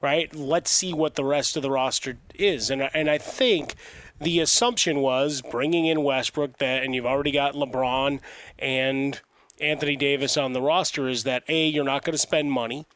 right? 0.00 0.34
Let's 0.34 0.70
see 0.70 0.92
what 0.92 1.14
the 1.14 1.24
rest 1.24 1.56
of 1.56 1.62
the 1.62 1.70
roster 1.70 2.18
is, 2.34 2.70
and 2.70 2.82
and 2.82 3.10
I 3.10 3.18
think 3.18 3.74
the 4.20 4.40
assumption 4.40 5.00
was 5.00 5.42
bringing 5.42 5.86
in 5.86 6.02
Westbrook 6.02 6.58
that, 6.58 6.82
and 6.82 6.94
you've 6.94 7.06
already 7.06 7.30
got 7.30 7.54
LeBron 7.54 8.20
and 8.58 9.20
Anthony 9.60 9.96
Davis 9.96 10.36
on 10.36 10.52
the 10.52 10.62
roster 10.62 11.08
is 11.08 11.24
that 11.24 11.44
a 11.48 11.66
you're 11.66 11.84
not 11.84 12.04
going 12.04 12.12
to 12.12 12.18
spend 12.18 12.50
money 12.50 12.86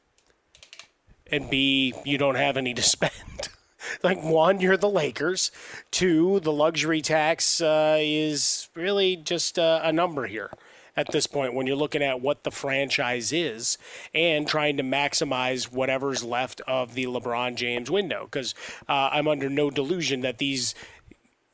and 1.30 1.48
B, 1.50 1.94
you 2.04 2.18
don't 2.18 2.34
have 2.34 2.56
any 2.56 2.74
to 2.74 2.82
spend. 2.82 3.48
like 4.02 4.22
one, 4.22 4.60
you're 4.60 4.76
the 4.76 4.88
Lakers. 4.88 5.50
Two, 5.90 6.40
the 6.40 6.52
luxury 6.52 7.00
tax 7.00 7.60
uh, 7.60 7.96
is 8.00 8.68
really 8.74 9.16
just 9.16 9.58
uh, 9.58 9.80
a 9.82 9.92
number 9.92 10.26
here 10.26 10.50
at 10.96 11.10
this 11.10 11.26
point 11.26 11.54
when 11.54 11.66
you're 11.66 11.76
looking 11.76 12.02
at 12.02 12.20
what 12.20 12.44
the 12.44 12.50
franchise 12.50 13.32
is 13.32 13.78
and 14.14 14.46
trying 14.46 14.76
to 14.76 14.82
maximize 14.82 15.72
whatever's 15.72 16.22
left 16.22 16.60
of 16.68 16.94
the 16.94 17.06
LeBron 17.06 17.56
James 17.56 17.90
window. 17.90 18.24
Because 18.24 18.54
uh, 18.88 19.10
I'm 19.12 19.28
under 19.28 19.48
no 19.48 19.70
delusion 19.70 20.20
that 20.20 20.38
these 20.38 20.74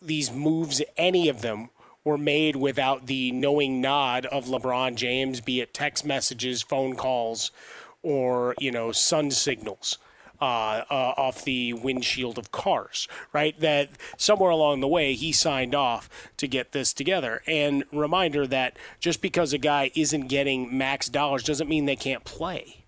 these 0.03 0.33
moves, 0.33 0.81
any 0.97 1.29
of 1.29 1.43
them, 1.43 1.69
were 2.05 2.17
made 2.17 2.57
without 2.57 3.07
the 3.07 3.31
knowing 3.33 3.81
nod 3.83 4.25
of 4.27 4.47
LeBron 4.47 4.95
James, 4.95 5.43
be 5.43 5.61
it 5.61 5.75
text 5.75 6.07
messages, 6.07 6.63
phone 6.63 6.97
calls, 6.97 7.51
or 8.03 8.55
you 8.59 8.71
know 8.71 8.93
sun 8.93 9.31
signals. 9.31 9.99
Uh, 10.43 10.85
uh, 10.89 11.13
off 11.19 11.45
the 11.45 11.75
windshield 11.75 12.39
of 12.39 12.51
cars, 12.51 13.07
right? 13.31 13.61
That 13.61 13.91
somewhere 14.17 14.49
along 14.49 14.81
the 14.81 14.89
way 14.89 15.13
he 15.13 15.33
signed 15.33 15.75
off 15.75 16.09
to 16.39 16.49
get 16.49 16.73
this 16.73 16.95
together. 16.95 17.43
And 17.47 17.85
reminder 17.93 18.47
that 18.47 18.79
just 19.01 19.21
because 19.21 19.53
a 19.53 19.59
guy 19.59 19.91
isn't 19.95 20.29
getting 20.29 20.79
max 20.79 21.11
dollars 21.11 21.43
doesn't 21.43 21.69
mean 21.69 21.85
they 21.85 21.95
can't 21.95 22.25
play 22.25 22.81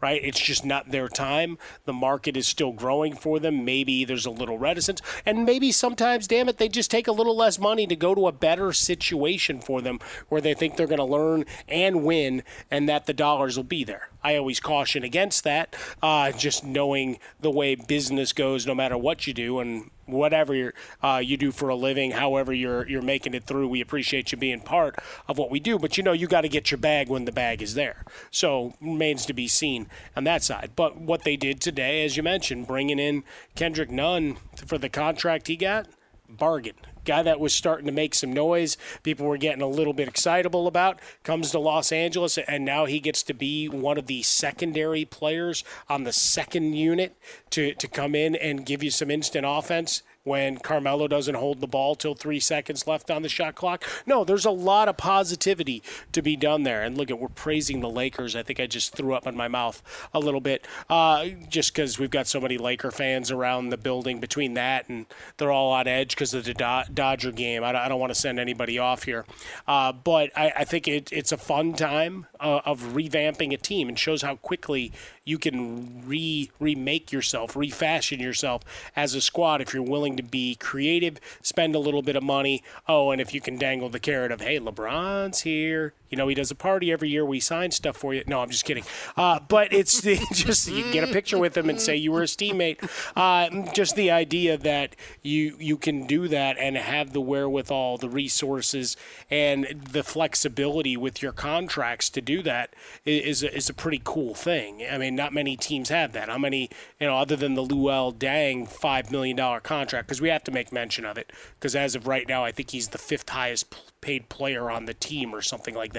right? 0.00 0.22
It's 0.22 0.40
just 0.40 0.64
not 0.64 0.90
their 0.90 1.08
time. 1.08 1.58
The 1.84 1.92
market 1.92 2.36
is 2.36 2.46
still 2.46 2.72
growing 2.72 3.14
for 3.14 3.38
them. 3.38 3.64
Maybe 3.64 4.04
there's 4.04 4.26
a 4.26 4.30
little 4.30 4.58
reticence. 4.58 5.02
And 5.26 5.44
maybe 5.44 5.72
sometimes, 5.72 6.26
damn 6.26 6.48
it, 6.48 6.58
they 6.58 6.68
just 6.68 6.90
take 6.90 7.08
a 7.08 7.12
little 7.12 7.36
less 7.36 7.58
money 7.58 7.86
to 7.86 7.96
go 7.96 8.14
to 8.14 8.26
a 8.26 8.32
better 8.32 8.72
situation 8.72 9.60
for 9.60 9.80
them 9.80 9.98
where 10.28 10.40
they 10.40 10.54
think 10.54 10.76
they're 10.76 10.86
going 10.86 10.98
to 10.98 11.04
learn 11.04 11.44
and 11.68 12.04
win 12.04 12.42
and 12.70 12.88
that 12.88 13.06
the 13.06 13.12
dollars 13.12 13.56
will 13.56 13.64
be 13.64 13.84
there. 13.84 14.08
I 14.22 14.36
always 14.36 14.60
caution 14.60 15.04
against 15.04 15.44
that, 15.44 15.76
uh, 16.02 16.32
just 16.32 16.64
knowing 16.64 17.18
the 17.40 17.50
way 17.50 17.74
business 17.74 18.32
goes, 18.32 18.66
no 18.66 18.74
matter 18.74 18.98
what 18.98 19.26
you 19.26 19.34
do. 19.34 19.60
And 19.60 19.90
whatever 20.08 20.72
uh, 21.02 21.20
you 21.22 21.36
do 21.36 21.52
for 21.52 21.68
a 21.68 21.74
living, 21.74 22.12
however 22.12 22.52
you're 22.52 22.88
you're 22.88 23.02
making 23.02 23.34
it 23.34 23.44
through. 23.44 23.68
We 23.68 23.80
appreciate 23.80 24.32
you 24.32 24.38
being 24.38 24.60
part 24.60 24.96
of 25.28 25.38
what 25.38 25.50
we 25.50 25.60
do, 25.60 25.78
but 25.78 25.96
you 25.96 26.02
know 26.02 26.12
you 26.12 26.26
got 26.26 26.40
to 26.42 26.48
get 26.48 26.70
your 26.70 26.78
bag 26.78 27.08
when 27.08 27.24
the 27.24 27.32
bag 27.32 27.62
is 27.62 27.74
there. 27.74 28.04
So 28.30 28.74
remains 28.80 29.26
to 29.26 29.32
be 29.32 29.48
seen 29.48 29.88
on 30.16 30.24
that 30.24 30.42
side. 30.42 30.72
But 30.74 30.96
what 30.96 31.24
they 31.24 31.36
did 31.36 31.60
today, 31.60 32.04
as 32.04 32.16
you 32.16 32.22
mentioned, 32.22 32.66
bringing 32.66 32.98
in 32.98 33.24
Kendrick 33.54 33.90
Nunn 33.90 34.38
for 34.66 34.78
the 34.78 34.88
contract 34.88 35.46
he 35.46 35.56
got, 35.56 35.86
bargain 36.28 36.74
guy 37.08 37.22
that 37.22 37.40
was 37.40 37.54
starting 37.54 37.86
to 37.86 37.92
make 37.92 38.14
some 38.14 38.32
noise, 38.32 38.76
people 39.02 39.26
were 39.26 39.38
getting 39.38 39.62
a 39.62 39.66
little 39.66 39.94
bit 39.94 40.06
excitable 40.08 40.66
about, 40.66 41.00
comes 41.24 41.50
to 41.50 41.58
Los 41.58 41.90
Angeles, 41.90 42.36
and 42.38 42.64
now 42.64 42.84
he 42.84 43.00
gets 43.00 43.22
to 43.24 43.34
be 43.34 43.66
one 43.66 43.96
of 43.96 44.06
the 44.06 44.22
secondary 44.22 45.06
players 45.06 45.64
on 45.88 46.04
the 46.04 46.12
second 46.12 46.74
unit 46.74 47.16
to, 47.50 47.72
to 47.74 47.88
come 47.88 48.14
in 48.14 48.36
and 48.36 48.66
give 48.66 48.82
you 48.82 48.90
some 48.90 49.10
instant 49.10 49.46
offense 49.48 50.02
when 50.24 50.58
Carmelo 50.58 51.08
doesn't 51.08 51.34
hold 51.34 51.60
the 51.60 51.66
ball 51.66 51.94
till 51.94 52.14
three 52.14 52.40
seconds 52.40 52.86
left 52.86 53.10
on 53.10 53.22
the 53.22 53.28
shot 53.28 53.54
clock. 53.54 53.84
No, 54.06 54.24
there's 54.24 54.44
a 54.44 54.50
lot 54.50 54.88
of 54.88 54.96
positivity 54.96 55.82
to 56.12 56.22
be 56.22 56.36
done 56.36 56.64
there. 56.64 56.82
And 56.82 56.96
look 56.96 57.10
at 57.10 57.18
we're 57.18 57.28
praising 57.28 57.80
the 57.80 57.88
Lakers. 57.88 58.36
I 58.36 58.42
think 58.42 58.60
I 58.60 58.66
just 58.66 58.94
threw 58.94 59.14
up 59.14 59.26
in 59.26 59.36
my 59.36 59.48
mouth 59.48 59.82
a 60.12 60.20
little 60.20 60.40
bit, 60.40 60.66
uh, 60.90 61.26
just 61.48 61.72
because 61.72 61.98
we've 61.98 62.10
got 62.10 62.26
so 62.26 62.40
many 62.40 62.58
Laker 62.58 62.90
fans 62.90 63.30
around 63.30 63.70
the 63.70 63.76
building. 63.76 64.20
Between 64.20 64.54
that 64.54 64.88
and 64.88 65.06
they're 65.36 65.52
all 65.52 65.72
on 65.72 65.86
edge 65.86 66.10
because 66.10 66.34
of 66.34 66.44
the 66.44 66.54
Do- 66.54 66.92
Dodger 66.92 67.32
game. 67.32 67.64
I 67.64 67.72
don't, 67.72 67.88
don't, 67.88 68.00
want 68.00 68.10
to 68.12 68.18
send 68.20 68.38
anybody 68.38 68.78
off 68.78 69.04
here, 69.04 69.24
uh, 69.66 69.92
but 69.92 70.30
I, 70.36 70.52
I 70.58 70.64
think 70.64 70.86
it, 70.86 71.12
it's 71.12 71.32
a 71.32 71.36
fun 71.36 71.72
time 71.74 72.26
uh, 72.38 72.60
of 72.64 72.80
revamping 72.94 73.52
a 73.52 73.56
team 73.56 73.88
and 73.88 73.98
shows 73.98 74.22
how 74.22 74.36
quickly 74.36 74.92
you 75.28 75.38
can 75.38 76.02
re 76.06 76.50
remake 76.58 77.12
yourself, 77.12 77.54
refashion 77.54 78.18
yourself 78.18 78.62
as 78.96 79.14
a 79.14 79.20
squad 79.20 79.60
if 79.60 79.74
you're 79.74 79.82
willing 79.82 80.16
to 80.16 80.22
be 80.22 80.54
creative, 80.54 81.20
spend 81.42 81.74
a 81.74 81.78
little 81.78 82.02
bit 82.02 82.16
of 82.16 82.22
money. 82.22 82.62
Oh, 82.88 83.10
and 83.10 83.20
if 83.20 83.34
you 83.34 83.40
can 83.40 83.58
dangle 83.58 83.90
the 83.90 84.00
carrot 84.00 84.32
of, 84.32 84.40
hey, 84.40 84.58
LeBron's 84.58 85.42
here, 85.42 85.92
you 86.10 86.16
know, 86.16 86.28
he 86.28 86.34
does 86.34 86.50
a 86.50 86.54
party 86.54 86.92
every 86.92 87.08
year. 87.08 87.24
We 87.24 87.40
sign 87.40 87.70
stuff 87.70 87.96
for 87.96 88.14
you. 88.14 88.22
No, 88.26 88.40
I'm 88.40 88.50
just 88.50 88.64
kidding. 88.64 88.84
Uh, 89.16 89.40
but 89.40 89.72
it's 89.72 90.00
just 90.32 90.68
you 90.70 90.90
get 90.92 91.08
a 91.08 91.12
picture 91.12 91.38
with 91.38 91.56
him 91.56 91.68
and 91.68 91.80
say 91.80 91.96
you 91.96 92.12
were 92.12 92.22
his 92.22 92.36
teammate. 92.36 92.78
Uh, 93.16 93.70
just 93.72 93.96
the 93.96 94.10
idea 94.10 94.56
that 94.56 94.96
you 95.22 95.56
you 95.58 95.76
can 95.76 96.06
do 96.06 96.28
that 96.28 96.56
and 96.58 96.76
have 96.76 97.12
the 97.12 97.20
wherewithal, 97.20 97.98
the 97.98 98.08
resources, 98.08 98.96
and 99.30 99.66
the 99.90 100.02
flexibility 100.02 100.96
with 100.96 101.22
your 101.22 101.32
contracts 101.32 102.10
to 102.10 102.20
do 102.20 102.42
that 102.42 102.74
is 103.04 103.42
a, 103.42 103.54
is 103.54 103.68
a 103.68 103.74
pretty 103.74 104.00
cool 104.04 104.34
thing. 104.34 104.84
I 104.90 104.98
mean, 104.98 105.14
not 105.14 105.32
many 105.32 105.56
teams 105.56 105.88
have 105.88 106.12
that. 106.12 106.28
How 106.28 106.38
many, 106.38 106.70
you 107.00 107.06
know, 107.06 107.16
other 107.16 107.36
than 107.36 107.54
the 107.54 107.64
Luol 107.64 108.14
Deng 108.14 108.68
five 108.68 109.10
million 109.10 109.36
dollar 109.36 109.60
contract? 109.60 110.06
Because 110.06 110.20
we 110.20 110.28
have 110.28 110.44
to 110.44 110.50
make 110.50 110.72
mention 110.72 111.04
of 111.04 111.18
it. 111.18 111.32
Because 111.58 111.74
as 111.76 111.94
of 111.94 112.06
right 112.06 112.26
now, 112.28 112.44
I 112.44 112.52
think 112.52 112.70
he's 112.70 112.88
the 112.88 112.98
fifth 112.98 113.28
highest 113.28 113.74
paid 114.00 114.28
player 114.28 114.70
on 114.70 114.86
the 114.86 114.94
team 114.94 115.34
or 115.34 115.42
something 115.42 115.74
like 115.74 115.92
that. 115.92 115.97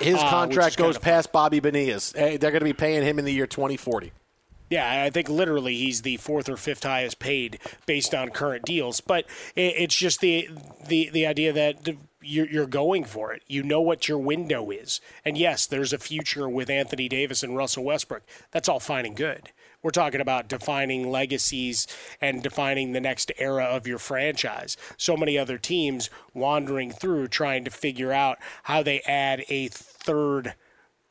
His 0.00 0.16
uh, 0.16 0.30
contract 0.30 0.76
goes 0.76 0.98
past 0.98 1.32
Bobby 1.32 1.60
Bonilla's. 1.60 2.12
They're 2.12 2.38
going 2.38 2.60
to 2.60 2.64
be 2.64 2.72
paying 2.72 3.02
him 3.02 3.18
in 3.18 3.24
the 3.24 3.32
year 3.32 3.46
2040. 3.46 4.12
Yeah, 4.70 5.02
I 5.02 5.10
think 5.10 5.28
literally 5.30 5.74
he's 5.76 6.02
the 6.02 6.18
fourth 6.18 6.48
or 6.48 6.56
fifth 6.56 6.82
highest 6.82 7.18
paid 7.18 7.58
based 7.86 8.14
on 8.14 8.30
current 8.30 8.64
deals. 8.64 9.00
But 9.00 9.24
it's 9.56 9.94
just 9.94 10.20
the 10.20 10.48
the 10.86 11.08
the 11.10 11.26
idea 11.26 11.52
that 11.52 11.88
you're 12.20 12.66
going 12.66 13.04
for 13.04 13.32
it. 13.32 13.42
You 13.46 13.62
know 13.62 13.80
what 13.80 14.08
your 14.08 14.18
window 14.18 14.70
is. 14.70 15.00
And 15.24 15.38
yes, 15.38 15.66
there's 15.66 15.92
a 15.92 15.98
future 15.98 16.48
with 16.48 16.68
Anthony 16.68 17.08
Davis 17.08 17.42
and 17.42 17.56
Russell 17.56 17.84
Westbrook. 17.84 18.24
That's 18.50 18.68
all 18.68 18.80
fine 18.80 19.06
and 19.06 19.16
good. 19.16 19.50
We're 19.82 19.90
talking 19.90 20.20
about 20.20 20.48
defining 20.48 21.08
legacies 21.08 21.86
and 22.20 22.42
defining 22.42 22.92
the 22.92 23.00
next 23.00 23.30
era 23.38 23.64
of 23.64 23.86
your 23.86 23.98
franchise. 23.98 24.76
So 24.96 25.16
many 25.16 25.38
other 25.38 25.56
teams 25.56 26.10
wandering 26.34 26.90
through 26.90 27.28
trying 27.28 27.64
to 27.64 27.70
figure 27.70 28.12
out 28.12 28.38
how 28.64 28.82
they 28.82 29.00
add 29.02 29.44
a 29.48 29.68
third 29.68 30.54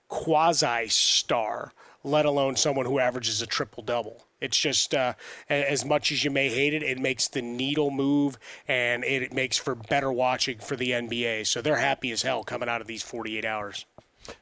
quasi 0.09 0.87
star, 0.89 1.71
let 2.03 2.25
alone 2.25 2.57
someone 2.57 2.85
who 2.85 2.99
averages 2.99 3.41
a 3.41 3.47
triple 3.47 3.83
double. 3.83 4.25
It's 4.39 4.57
just 4.57 4.93
uh, 4.93 5.13
as 5.49 5.83
much 5.85 6.11
as 6.11 6.23
you 6.23 6.29
may 6.29 6.49
hate 6.49 6.73
it, 6.73 6.83
it 6.83 6.99
makes 6.99 7.27
the 7.27 7.41
needle 7.41 7.89
move 7.89 8.37
and 8.67 9.03
it 9.03 9.33
makes 9.33 9.57
for 9.57 9.75
better 9.75 10.11
watching 10.11 10.59
for 10.59 10.75
the 10.75 10.91
NBA. 10.91 11.47
So 11.47 11.61
they're 11.61 11.77
happy 11.77 12.11
as 12.11 12.21
hell 12.21 12.43
coming 12.43 12.69
out 12.69 12.81
of 12.81 12.87
these 12.87 13.01
48 13.01 13.45
hours. 13.45 13.85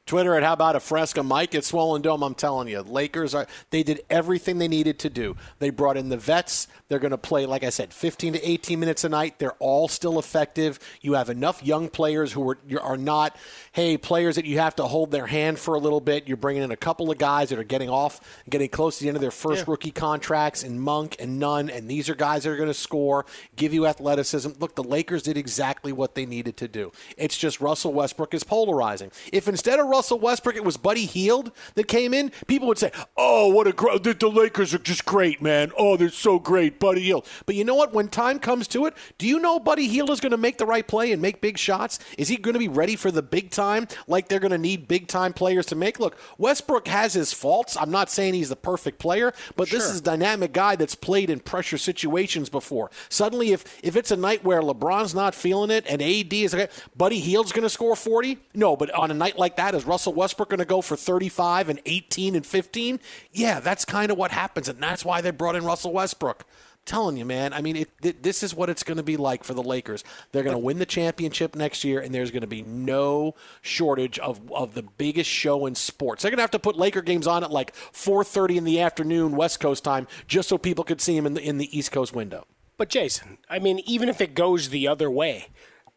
Twitter 0.05 0.35
at 0.35 0.43
how 0.43 0.53
about 0.53 0.75
a 0.75 0.79
Fresca 0.79 1.23
Mike 1.23 1.55
at 1.55 1.63
Swollen 1.63 2.03
Dome. 2.03 2.21
I'm 2.21 2.35
telling 2.35 2.67
you, 2.67 2.81
Lakers 2.81 3.33
are 3.33 3.47
they 3.71 3.81
did 3.81 4.01
everything 4.07 4.59
they 4.59 4.67
needed 4.67 4.99
to 4.99 5.09
do. 5.09 5.35
They 5.57 5.71
brought 5.71 5.97
in 5.97 6.09
the 6.09 6.17
vets. 6.17 6.67
They're 6.87 6.99
going 6.99 7.11
to 7.11 7.17
play, 7.17 7.47
like 7.47 7.63
I 7.63 7.71
said, 7.71 7.91
15 7.91 8.33
to 8.33 8.47
18 8.47 8.79
minutes 8.79 9.03
a 9.03 9.09
night. 9.09 9.39
They're 9.39 9.53
all 9.53 9.87
still 9.87 10.19
effective. 10.19 10.79
You 11.01 11.13
have 11.13 11.31
enough 11.31 11.63
young 11.63 11.89
players 11.89 12.31
who 12.31 12.51
are 12.51 12.57
are 12.81 12.97
not, 12.97 13.35
hey, 13.71 13.97
players 13.97 14.35
that 14.35 14.45
you 14.45 14.59
have 14.59 14.75
to 14.75 14.83
hold 14.83 15.09
their 15.09 15.25
hand 15.25 15.57
for 15.57 15.73
a 15.73 15.79
little 15.79 16.01
bit. 16.01 16.27
You're 16.27 16.37
bringing 16.37 16.61
in 16.61 16.69
a 16.69 16.77
couple 16.77 17.09
of 17.09 17.17
guys 17.17 17.49
that 17.49 17.57
are 17.57 17.63
getting 17.63 17.89
off, 17.89 18.21
getting 18.47 18.69
close 18.69 18.99
to 18.99 19.03
the 19.03 19.07
end 19.07 19.17
of 19.17 19.21
their 19.21 19.31
first 19.31 19.65
yeah. 19.65 19.71
rookie 19.71 19.89
contracts, 19.89 20.61
and 20.61 20.79
Monk 20.79 21.15
and 21.19 21.39
Nunn, 21.39 21.71
and 21.71 21.89
these 21.89 22.09
are 22.09 22.15
guys 22.15 22.43
that 22.43 22.51
are 22.51 22.57
going 22.57 22.69
to 22.69 22.75
score, 22.75 23.25
give 23.55 23.73
you 23.73 23.87
athleticism. 23.87 24.51
Look, 24.59 24.75
the 24.75 24.83
Lakers 24.83 25.23
did 25.23 25.35
exactly 25.35 25.91
what 25.91 26.13
they 26.13 26.27
needed 26.27 26.57
to 26.57 26.67
do. 26.67 26.91
It's 27.17 27.35
just 27.35 27.59
Russell 27.59 27.91
Westbrook 27.91 28.35
is 28.35 28.43
polarizing. 28.43 29.11
If 29.33 29.47
instead 29.47 29.79
of 29.79 29.94
Russell 29.95 30.19
Westbrook, 30.19 30.55
it 30.55 30.63
was 30.63 30.77
Buddy 30.77 31.05
Hield 31.05 31.51
that 31.75 31.87
came 31.87 32.13
in, 32.13 32.31
people 32.47 32.67
would 32.67 32.77
say, 32.77 32.91
"Oh, 33.15 33.47
what 33.47 33.65
a 33.65 33.71
great! 33.71 34.03
The, 34.03 34.13
the 34.13 34.27
Lakers 34.27 34.73
are 34.73 34.79
just 34.79 35.05
great, 35.05 35.41
man. 35.41 35.71
Oh, 35.77 35.95
they're 35.95 36.09
so 36.09 36.37
great, 36.37 36.79
Buddy 36.79 37.01
Hield." 37.01 37.25
But 37.45 37.55
you 37.55 37.63
know 37.63 37.75
what? 37.75 37.93
When 37.93 38.09
time 38.09 38.39
comes 38.39 38.67
to 38.69 38.85
it, 38.85 38.93
do 39.17 39.25
you 39.25 39.39
know 39.39 39.59
Buddy 39.59 39.87
Hield 39.87 40.09
is 40.09 40.19
going 40.19 40.31
to 40.31 40.37
make 40.37 40.57
the 40.57 40.65
right 40.65 40.85
play 40.85 41.11
and 41.11 41.21
make 41.21 41.39
big 41.39 41.57
shots? 41.57 41.99
Is 42.17 42.27
he 42.27 42.35
going 42.35 42.53
to 42.53 42.59
be 42.59 42.67
ready 42.67 42.95
for 42.95 43.09
the 43.09 43.21
big 43.21 43.51
time 43.51 43.87
like 44.07 44.27
they're 44.27 44.39
going 44.39 44.51
to 44.51 44.57
need 44.57 44.87
big 44.87 45.07
time 45.07 45.31
players 45.31 45.65
to 45.67 45.75
make? 45.75 45.99
Look, 45.99 46.17
Westbrook 46.37 46.87
has 46.87 47.13
his 47.13 47.31
faults. 47.31 47.77
I'm 47.77 47.91
not 47.91 48.09
saying 48.09 48.33
he's 48.33 48.49
the 48.49 48.55
perfect 48.55 48.99
player, 48.99 49.33
but 49.55 49.69
sure. 49.69 49.79
this 49.79 49.89
is 49.89 49.99
a 49.99 50.03
dynamic 50.03 50.51
guy 50.51 50.75
that's 50.75 50.95
played 50.95 51.29
in 51.29 51.39
pressure 51.39 51.77
situations 51.77 52.49
before. 52.49 52.91
Suddenly, 53.09 53.53
if 53.53 53.63
if 53.81 53.95
it's 53.95 54.11
a 54.11 54.17
night 54.17 54.43
where 54.43 54.61
LeBron's 54.61 55.15
not 55.15 55.33
feeling 55.33 55.71
it 55.71 55.85
and 55.87 56.01
AD 56.01 56.33
is 56.33 56.53
okay, 56.53 56.67
Buddy 56.97 57.19
Hield's 57.19 57.53
going 57.53 57.63
to 57.63 57.69
score 57.69 57.95
40, 57.95 58.37
no. 58.53 58.75
But 58.75 58.91
on 58.91 59.09
a 59.09 59.13
night 59.13 59.37
like 59.37 59.55
that, 59.55 59.73
is 59.73 59.84
Russell 59.87 60.13
Westbrook 60.13 60.49
going 60.49 60.59
to 60.59 60.65
go 60.65 60.81
for 60.81 60.95
35 60.95 61.69
and 61.69 61.81
18 61.85 62.35
and 62.35 62.45
15? 62.45 62.99
Yeah, 63.31 63.59
that's 63.59 63.85
kind 63.85 64.11
of 64.11 64.17
what 64.17 64.31
happens, 64.31 64.67
and 64.67 64.81
that's 64.81 65.05
why 65.05 65.21
they 65.21 65.31
brought 65.31 65.55
in 65.55 65.65
Russell 65.65 65.93
Westbrook 65.93 66.45
I'm 66.45 66.81
telling 66.85 67.17
you, 67.17 67.25
man. 67.25 67.51
I 67.53 67.61
mean, 67.61 67.77
it, 67.77 68.21
this 68.21 68.43
is 68.43 68.53
what 68.53 68.69
it's 68.69 68.83
going 68.83 68.97
to 68.97 69.03
be 69.03 69.17
like 69.17 69.43
for 69.43 69.53
the 69.53 69.63
Lakers. 69.63 70.03
They're 70.31 70.43
going 70.43 70.55
to 70.55 70.59
win 70.59 70.77
the 70.77 70.85
championship 70.85 71.55
next 71.55 71.83
year, 71.83 71.99
and 71.99 72.13
there's 72.13 72.31
going 72.31 72.41
to 72.41 72.47
be 72.47 72.61
no 72.61 73.33
shortage 73.61 74.19
of, 74.19 74.51
of 74.51 74.75
the 74.75 74.83
biggest 74.83 75.29
show 75.29 75.65
in 75.65 75.75
sports. 75.75 76.21
They're 76.21 76.31
going 76.31 76.37
to 76.37 76.43
have 76.43 76.51
to 76.51 76.59
put 76.59 76.77
Laker 76.77 77.01
games 77.01 77.27
on 77.27 77.43
at 77.43 77.51
like 77.51 77.75
4:30 77.75 78.57
in 78.57 78.63
the 78.65 78.81
afternoon 78.81 79.35
West 79.35 79.59
Coast 79.59 79.83
time, 79.83 80.07
just 80.27 80.47
so 80.47 80.57
people 80.57 80.83
could 80.83 81.01
see 81.01 81.15
them 81.15 81.25
in 81.25 81.33
the 81.33 81.41
in 81.41 81.57
the 81.57 81.75
East 81.77 81.91
Coast 81.91 82.13
window. 82.13 82.45
But 82.77 82.89
Jason, 82.89 83.37
I 83.49 83.59
mean, 83.59 83.79
even 83.85 84.09
if 84.09 84.21
it 84.21 84.35
goes 84.35 84.69
the 84.69 84.87
other 84.87 85.09
way, 85.09 85.47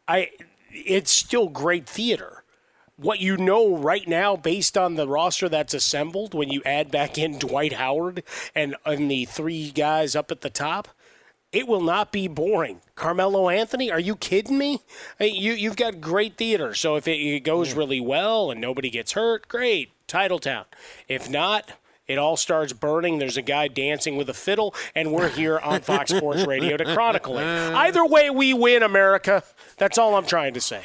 I 0.07 0.31
it's 0.71 1.11
still 1.11 1.49
great 1.49 1.89
theater 1.89 2.38
what 2.99 3.21
you 3.21 3.37
know 3.37 3.77
right 3.77 4.07
now 4.07 4.37
based 4.37 4.77
on 4.77 4.97
the 4.97 5.09
roster 5.09 5.49
that's 5.49 5.73
assembled 5.73 6.35
when 6.35 6.51
you 6.51 6.61
add 6.67 6.91
back 6.91 7.17
in 7.17 7.39
Dwight 7.39 7.75
Howard 7.75 8.23
and, 8.55 8.77
and 8.85 9.11
the 9.11 9.25
three 9.25 9.71
guys 9.71 10.15
up 10.17 10.31
at 10.31 10.41
the 10.41 10.51
top, 10.51 10.89
it 11.53 11.67
will 11.67 11.81
not 11.81 12.13
be 12.13 12.29
boring. 12.29 12.81
Carmelo 12.95 13.49
Anthony, 13.49 13.91
are 13.91 14.01
you 14.01 14.17
kidding 14.17 14.59
me? 14.59 14.83
I 15.19 15.25
mean, 15.25 15.41
you 15.41 15.53
you've 15.55 15.77
got 15.77 16.01
great 16.01 16.37
theater. 16.37 16.75
So 16.75 16.97
if 16.97 17.09
it, 17.09 17.17
it 17.17 17.41
goes 17.41 17.73
mm. 17.73 17.79
really 17.79 18.01
well 18.01 18.51
and 18.51 18.61
nobody 18.61 18.91
gets 18.91 19.13
hurt, 19.13 19.49
great, 19.49 19.93
title 20.07 20.41
town. 20.41 20.65
If 21.07 21.31
not, 21.31 21.73
it 22.07 22.19
all 22.19 22.37
starts 22.37 22.73
burning. 22.73 23.19
There's 23.19 23.37
a 23.37 23.43
guy 23.43 23.69
dancing 23.69 24.17
with 24.17 24.29
a 24.29 24.35
fiddle, 24.35 24.75
and 24.95 25.13
we're 25.13 25.29
here 25.29 25.59
on 25.59 25.83
Fox 25.83 26.11
Sports 26.11 26.47
Radio 26.47 26.77
to 26.77 26.85
chronicle 26.95 27.39
it. 27.39 27.45
Either 27.45 28.05
way, 28.05 28.31
we 28.31 28.55
win, 28.55 28.83
America. 28.83 29.45
That's 29.77 29.99
all 29.99 30.17
I'm 30.17 30.27
trying 30.27 30.55
to 30.55 30.61
say. 30.61 30.85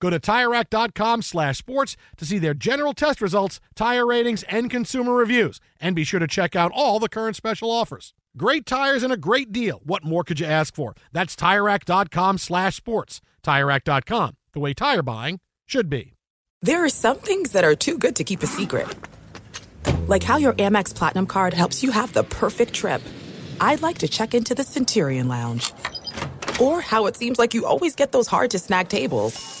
Go 0.00 0.10
to 0.10 0.18
TireRack.com 0.18 1.22
slash 1.22 1.58
sports 1.58 1.96
to 2.16 2.24
see 2.24 2.38
their 2.38 2.54
general 2.54 2.94
test 2.94 3.20
results, 3.20 3.60
tire 3.74 4.06
ratings, 4.06 4.42
and 4.44 4.70
consumer 4.70 5.14
reviews. 5.14 5.60
And 5.78 5.94
be 5.94 6.04
sure 6.04 6.20
to 6.20 6.26
check 6.26 6.56
out 6.56 6.72
all 6.74 6.98
the 6.98 7.08
current 7.08 7.36
special 7.36 7.70
offers. 7.70 8.14
Great 8.36 8.64
tires 8.64 9.02
and 9.02 9.12
a 9.12 9.16
great 9.16 9.52
deal. 9.52 9.80
What 9.84 10.04
more 10.04 10.24
could 10.24 10.40
you 10.40 10.46
ask 10.46 10.74
for? 10.74 10.94
That's 11.12 11.36
TireRack.com 11.36 12.38
slash 12.38 12.76
sports. 12.76 13.20
TireRack.com, 13.42 14.36
the 14.52 14.60
way 14.60 14.72
tire 14.72 15.02
buying 15.02 15.40
should 15.66 15.90
be. 15.90 16.14
There 16.62 16.84
are 16.84 16.90
some 16.90 17.16
things 17.18 17.52
that 17.52 17.64
are 17.64 17.74
too 17.74 17.98
good 17.98 18.16
to 18.16 18.24
keep 18.24 18.42
a 18.42 18.46
secret. 18.46 18.88
Like 20.06 20.22
how 20.22 20.36
your 20.36 20.52
Amex 20.54 20.94
Platinum 20.94 21.26
card 21.26 21.54
helps 21.54 21.82
you 21.82 21.90
have 21.90 22.12
the 22.12 22.24
perfect 22.24 22.74
trip. 22.74 23.02
I'd 23.60 23.82
like 23.82 23.98
to 23.98 24.08
check 24.08 24.34
into 24.34 24.54
the 24.54 24.64
Centurion 24.64 25.28
Lounge. 25.28 25.72
Or 26.60 26.80
how 26.80 27.06
it 27.06 27.16
seems 27.16 27.38
like 27.38 27.54
you 27.54 27.66
always 27.66 27.94
get 27.94 28.12
those 28.12 28.26
hard 28.26 28.50
to 28.52 28.58
snag 28.58 28.88
tables. 28.88 29.60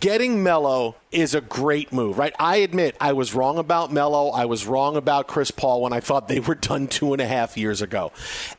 Getting 0.00 0.42
Melo 0.42 0.96
is 1.12 1.34
a 1.34 1.40
great 1.40 1.92
move, 1.92 2.18
right? 2.18 2.34
I 2.38 2.56
admit 2.56 2.96
I 3.00 3.12
was 3.12 3.34
wrong 3.34 3.58
about 3.58 3.92
Melo. 3.92 4.30
I 4.30 4.46
was 4.46 4.66
wrong 4.66 4.96
about 4.96 5.28
Chris 5.28 5.50
Paul 5.50 5.82
when 5.82 5.92
I 5.92 6.00
thought 6.00 6.28
they 6.28 6.40
were 6.40 6.54
done 6.54 6.88
two 6.88 7.12
and 7.12 7.20
a 7.20 7.26
half 7.26 7.56
years 7.56 7.82
ago. 7.82 8.12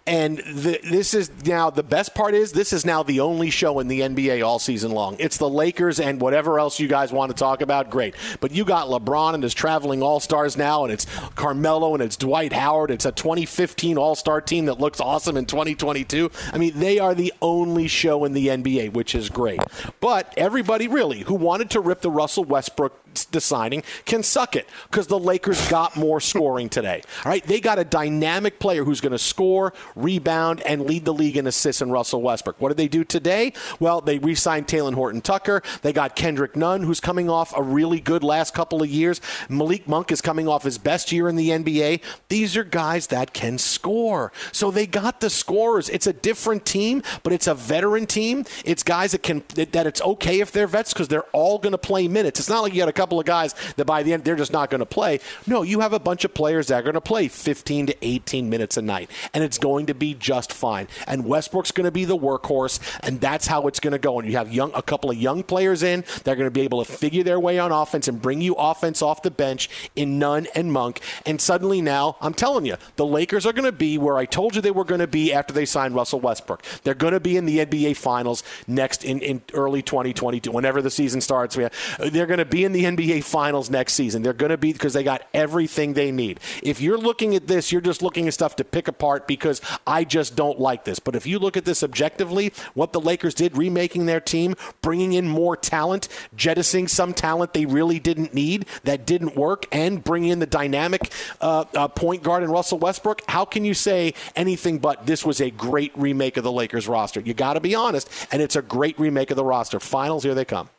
And 0.06 0.38
the, 0.38 0.80
this 0.84 1.14
is 1.14 1.32
now 1.46 1.70
the 1.70 1.84
best 1.84 2.14
part 2.14 2.34
is 2.34 2.52
this 2.52 2.74
is 2.74 2.86
now 2.86 3.04
the 3.04 3.20
only 3.20 3.50
show 3.50 3.80
in 3.80 3.88
the 3.88 4.02
NBA 4.02 4.46
all 4.46 4.60
season 4.60 4.92
long. 4.92 5.16
It's 5.20 5.38
the 5.38 5.50
Lakers 5.50 6.00
and 6.00 6.22
whatever 6.22 6.60
else 6.60 6.80
you 6.80 6.88
guys 6.88 7.12
want 7.12 7.32
to 7.32 7.36
talk 7.38 7.62
about, 7.62 7.90
great. 7.90 8.16
But 8.40 8.52
you 8.52 8.66
got 8.66 8.88
LeBron 8.88 9.34
and 9.34 9.44
his 9.44 9.54
traveling 9.54 10.04
All 10.04 10.20
Stars 10.20 10.58
now, 10.58 10.84
and 10.84 10.94
it's 10.94 11.06
Carmelo 11.36 11.94
and 11.94 12.04
it's 12.04 12.16
Dwight 12.16 12.54
Howard. 12.54 12.92
It's 12.92 13.06
a 13.06 13.12
2015 13.12 13.98
All 13.98 14.16
Star 14.16 14.42
team 14.42 14.66
that 14.66 14.80
looks 14.80 15.00
awesome 15.00 15.38
in 15.38 15.46
2022. 15.46 16.30
I 16.52 16.58
mean, 16.58 16.80
they 16.80 17.00
are 17.00 17.16
the 17.16 17.34
only 17.42 17.88
show 17.88 18.26
in 18.26 18.34
the 18.34 18.48
NBA, 18.48 18.94
which 18.94 19.16
is 19.16 19.30
great. 19.30 19.62
But 20.00 20.34
everybody 20.38 20.88
really 20.88 21.22
who 21.22 21.36
wanted 21.36 21.70
to 21.72 21.80
rip 21.80 22.02
the 22.02 22.12
Russell 22.12 22.43
Westbrook 22.48 23.03
the 23.14 23.42
signing 23.42 23.84
can 24.06 24.24
suck 24.24 24.56
it 24.56 24.68
because 24.90 25.08
the 25.08 25.20
Lakers 25.20 25.68
got 25.70 25.96
more 25.96 26.20
scoring 26.20 26.70
today. 26.70 27.02
All 27.26 27.32
right, 27.32 27.44
they 27.44 27.60
got 27.60 27.80
a 27.80 27.84
dynamic 27.84 28.60
player 28.60 28.84
who's 28.84 29.02
going 29.02 29.12
to 29.12 29.20
score, 29.20 29.74
rebound, 29.96 30.62
and 30.62 30.86
lead 30.86 31.06
the 31.06 31.14
league 31.14 31.38
in 31.38 31.48
assists 31.48 31.82
in 31.82 31.92
Russell 31.92 32.22
Westbrook. 32.22 32.60
What 32.60 32.70
did 32.70 32.78
they 32.78 32.88
do 32.88 33.04
today? 33.04 33.54
Well, 33.80 34.02
they 34.02 34.20
re-signed 34.20 34.68
Talen 34.68 34.94
Horton 34.94 35.22
Tucker. 35.22 35.62
They 35.82 35.94
got 35.94 36.16
Kendrick 36.16 36.56
Nunn, 36.56 36.84
who's 36.84 37.00
coming 37.00 37.30
off 37.30 37.56
a 37.56 37.62
really 37.62 38.00
good 38.00 38.24
last 38.24 38.54
couple 38.54 38.82
of 38.82 38.90
years. 38.90 39.22
Malik 39.50 39.88
Monk 39.88 40.12
is 40.12 40.22
coming 40.22 40.48
off 40.48 40.64
his 40.64 40.78
best 40.78 41.12
year 41.12 41.28
in 41.28 41.36
the 41.36 41.50
NBA. 41.50 42.02
These 42.30 42.58
are 42.58 42.64
guys 42.64 43.08
that 43.08 43.34
can 43.34 43.58
score. 43.58 44.32
So 44.52 44.72
they 44.72 44.88
got 44.88 45.20
the 45.20 45.30
scorers. 45.30 45.90
It's 45.90 46.08
a 46.08 46.14
different 46.14 46.66
team, 46.66 47.04
but 47.24 47.34
it's 47.34 47.48
a 47.48 47.56
veteran 47.56 48.06
team. 48.06 48.46
It's 48.66 48.84
guys 48.84 49.12
that 49.12 49.24
can 49.24 49.44
that 49.56 49.88
it's 49.88 50.02
okay 50.02 50.40
if 50.40 50.52
they're 50.52 50.68
vets 50.68 50.94
because 50.94 51.08
they're 51.08 51.24
all 51.34 51.58
going 51.60 51.72
to 51.72 51.78
play 51.78 52.08
minutes. 52.08 52.40
It's 52.40 52.50
not 52.50 52.62
like 52.62 52.74
you 52.74 52.80
got 52.80 52.90
a 52.90 52.94
couple 53.04 53.20
of 53.20 53.26
guys 53.26 53.54
that 53.76 53.84
by 53.84 54.02
the 54.02 54.14
end 54.14 54.24
they're 54.24 54.38
just 54.38 54.54
not 54.54 54.70
going 54.70 54.80
to 54.80 54.86
play. 54.86 55.20
No, 55.46 55.62
you 55.62 55.82
have 55.82 55.92
a 55.92 56.00
bunch 56.00 56.24
of 56.24 56.34
players 56.34 56.68
that 56.68 56.80
are 56.80 56.82
going 56.84 56.94
to 56.94 57.02
play 57.02 57.28
15 57.28 57.88
to 57.88 57.96
18 58.02 58.50
minutes 58.50 58.78
a 58.78 58.82
night, 58.82 59.12
and 59.34 59.44
it's 59.44 59.58
going 59.58 59.88
to 59.88 59.94
be 59.94 60.14
just 60.14 60.54
fine. 60.54 60.88
And 61.06 61.26
Westbrook's 61.26 61.72
going 61.72 61.84
to 61.84 61.92
be 61.92 62.06
the 62.06 62.18
workhorse, 62.18 62.80
and 63.02 63.20
that's 63.20 63.46
how 63.46 63.68
it's 63.68 63.82
going 63.82 63.92
to 63.92 64.00
go. 64.00 64.20
And 64.20 64.30
you 64.30 64.38
have 64.38 64.54
young 64.54 64.72
a 64.74 64.82
couple 64.82 65.12
of 65.12 65.18
young 65.18 65.44
players 65.44 65.84
in 65.84 66.06
they're 66.24 66.38
going 66.38 66.48
to 66.48 66.52
be 66.52 66.62
able 66.62 66.84
to 66.84 66.90
figure 66.90 67.24
their 67.24 67.40
way 67.40 67.60
on 67.60 67.74
offense 67.74 68.08
and 68.08 68.22
bring 68.22 68.40
you 68.40 68.56
offense 68.56 69.02
off 69.02 69.22
the 69.22 69.32
bench 69.32 69.70
in 69.98 70.18
Nunn 70.18 70.48
and 70.56 70.72
Monk. 70.72 71.02
And 71.26 71.42
suddenly 71.42 71.82
now, 71.82 72.16
I'm 72.22 72.34
telling 72.34 72.66
you, 72.66 72.78
the 72.96 73.06
Lakers 73.06 73.46
are 73.46 73.54
going 73.54 73.66
to 73.66 73.74
be 73.74 73.98
where 73.98 74.18
I 74.18 74.26
told 74.26 74.56
you 74.56 74.62
they 74.62 74.72
were 74.72 74.86
going 74.86 75.02
to 75.02 75.08
be 75.08 75.34
after 75.34 75.54
they 75.54 75.66
signed 75.66 75.94
Russell 75.94 76.22
Westbrook. 76.22 76.64
They're 76.84 76.94
going 76.94 77.14
to 77.14 77.20
be 77.20 77.36
in 77.36 77.46
the 77.46 77.66
NBA 77.66 77.98
Finals 77.98 78.44
next 78.66 79.04
in, 79.04 79.20
in 79.20 79.42
early 79.54 79.82
2022, 79.82 80.52
whenever 80.52 80.82
the 80.82 80.90
season 80.90 81.20
starts. 81.20 81.56
They're 82.00 82.26
going 82.26 82.38
to 82.38 82.46
be 82.46 82.64
in 82.64 82.72
the 82.72 82.86
NBA 82.96 83.24
Finals 83.24 83.70
next 83.70 83.94
season. 83.94 84.22
They're 84.22 84.34
going 84.34 84.52
to 84.52 84.58
be 84.58 84.74
because 84.74 84.94
they 84.94 85.04
got 85.04 85.28
everything 85.34 85.94
they 85.94 86.12
need. 86.12 86.40
If 86.62 86.82
you're 86.82 86.98
looking 86.98 87.36
at 87.36 87.48
this, 87.48 87.72
you're 87.72 87.82
just 87.82 88.02
looking 88.02 88.28
at 88.28 88.34
stuff 88.34 88.56
to 88.58 88.64
pick 88.64 88.88
apart 88.88 89.28
because 89.28 89.62
I 89.86 90.04
just 90.04 90.36
don't 90.36 90.60
like 90.60 90.84
this. 90.84 91.00
But 91.00 91.16
if 91.16 91.26
you 91.26 91.40
look 91.40 91.58
at 91.58 91.66
this 91.66 91.84
objectively, 91.84 92.54
what 92.74 92.94
the 92.94 93.02
Lakers 93.02 93.34
did, 93.34 93.58
remaking 93.58 94.06
their 94.06 94.22
team, 94.22 94.56
bringing 94.82 95.14
in 95.14 95.28
more 95.28 95.56
talent, 95.56 96.08
jettisoning 96.36 96.88
some 96.88 97.14
talent 97.14 97.54
they 97.54 97.66
really 97.66 98.00
didn't 98.00 98.34
need 98.34 98.66
that 98.84 99.06
didn't 99.06 99.36
work, 99.36 99.66
and 99.72 100.04
bringing 100.04 100.32
in 100.32 100.40
the 100.40 100.46
dynamic 100.46 101.12
uh, 101.42 101.66
uh, 101.76 101.88
point 101.88 102.24
guard 102.24 102.44
in 102.44 102.52
Russell 102.52 102.80
Westbrook, 102.80 103.22
how 103.28 103.46
can 103.46 103.66
you 103.66 103.74
say 103.74 104.14
anything 104.36 104.80
but 104.80 105.06
this 105.06 105.26
was 105.26 105.42
a 105.42 105.50
great 105.52 105.92
remake 105.96 106.38
of 106.38 106.44
the 106.44 106.52
Lakers 106.52 106.88
roster? 106.88 107.20
You 107.20 107.34
got 107.34 107.54
to 107.54 107.60
be 107.60 107.76
honest, 107.76 108.10
and 108.32 108.42
it's 108.42 108.56
a 108.56 108.62
great 108.62 109.00
remake 109.00 109.32
of 109.32 109.38
the 109.38 109.46
roster. 109.46 109.80
Finals, 109.80 110.24
here 110.24 110.36
they 110.36 110.46
come. 110.46 110.70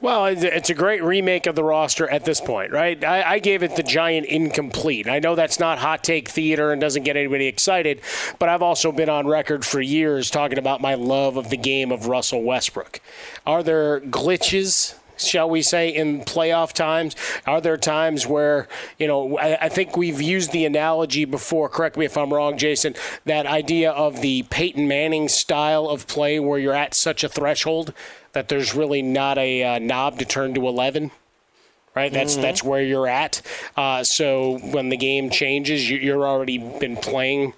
Well, 0.00 0.26
it's 0.26 0.70
a 0.70 0.74
great 0.74 1.02
remake 1.02 1.46
of 1.46 1.54
the 1.54 1.64
roster 1.64 2.08
at 2.08 2.24
this 2.24 2.40
point, 2.40 2.72
right? 2.72 3.02
I, 3.02 3.34
I, 3.34 3.38
gave 3.40 3.62
it 3.62 3.76
the 3.76 3.82
giant 3.82 4.26
incomplete. 4.26 5.08
I 5.08 5.18
know 5.18 5.34
that's 5.34 5.58
not 5.58 5.78
hot 5.78 6.04
take 6.04 6.28
theater 6.28 6.72
and 6.72 6.80
doesn't 6.80 7.02
get 7.02 7.16
anybody 7.16 7.46
excited, 7.46 8.00
but 8.38 8.48
I've 8.48 8.62
also 8.62 8.92
been 8.92 9.08
on 9.08 9.26
record 9.26 9.64
for 9.64 9.80
years 9.80 10.30
talking 10.30 10.58
about 10.58 10.80
my 10.80 10.94
love 10.94 11.36
of 11.36 11.50
the 11.50 11.56
game 11.56 11.90
of 11.90 12.06
Russell 12.06 12.42
Westbrook. 12.42 13.00
Are 13.46 13.62
there 13.62 14.00
glitches? 14.00 14.94
Shall 15.16 15.48
we 15.48 15.62
say, 15.62 15.88
in 15.88 16.22
playoff 16.22 16.72
times? 16.72 17.16
Are 17.46 17.60
there 17.60 17.76
times 17.76 18.26
where, 18.26 18.68
you 18.98 19.06
know, 19.06 19.38
I, 19.38 19.66
I, 19.66 19.68
think 19.68 19.96
we've 19.96 20.20
used 20.20 20.52
the 20.52 20.64
analogy 20.64 21.24
before, 21.24 21.68
correct 21.68 21.96
me 21.96 22.04
if 22.04 22.16
I'm 22.16 22.32
wrong, 22.32 22.58
Jason, 22.58 22.94
that 23.24 23.46
idea 23.46 23.90
of 23.90 24.20
the 24.20 24.44
Peyton 24.50 24.88
Manning 24.88 25.28
style 25.28 25.88
of 25.88 26.06
play 26.06 26.38
where 26.40 26.58
you're 26.58 26.74
at 26.74 26.94
such 26.94 27.24
a 27.24 27.28
threshold 27.28 27.92
that 28.32 28.48
there's 28.48 28.74
really 28.74 29.02
not 29.02 29.38
a 29.38 29.62
uh, 29.62 29.78
knob 29.78 30.18
to 30.18 30.24
turn 30.24 30.54
to 30.54 30.66
11? 30.66 31.10
right? 31.96 32.12
That's 32.12 32.34
mm-hmm. 32.34 32.42
that's 32.42 32.62
where 32.62 32.82
you're 32.82 33.08
at. 33.08 33.42
Uh, 33.76 34.04
so 34.04 34.58
when 34.58 34.90
the 34.90 34.96
game 34.96 35.30
changes, 35.30 35.90
you, 35.90 35.96
you're 35.98 36.26
already 36.26 36.58
been 36.58 36.96
playing 36.96 37.54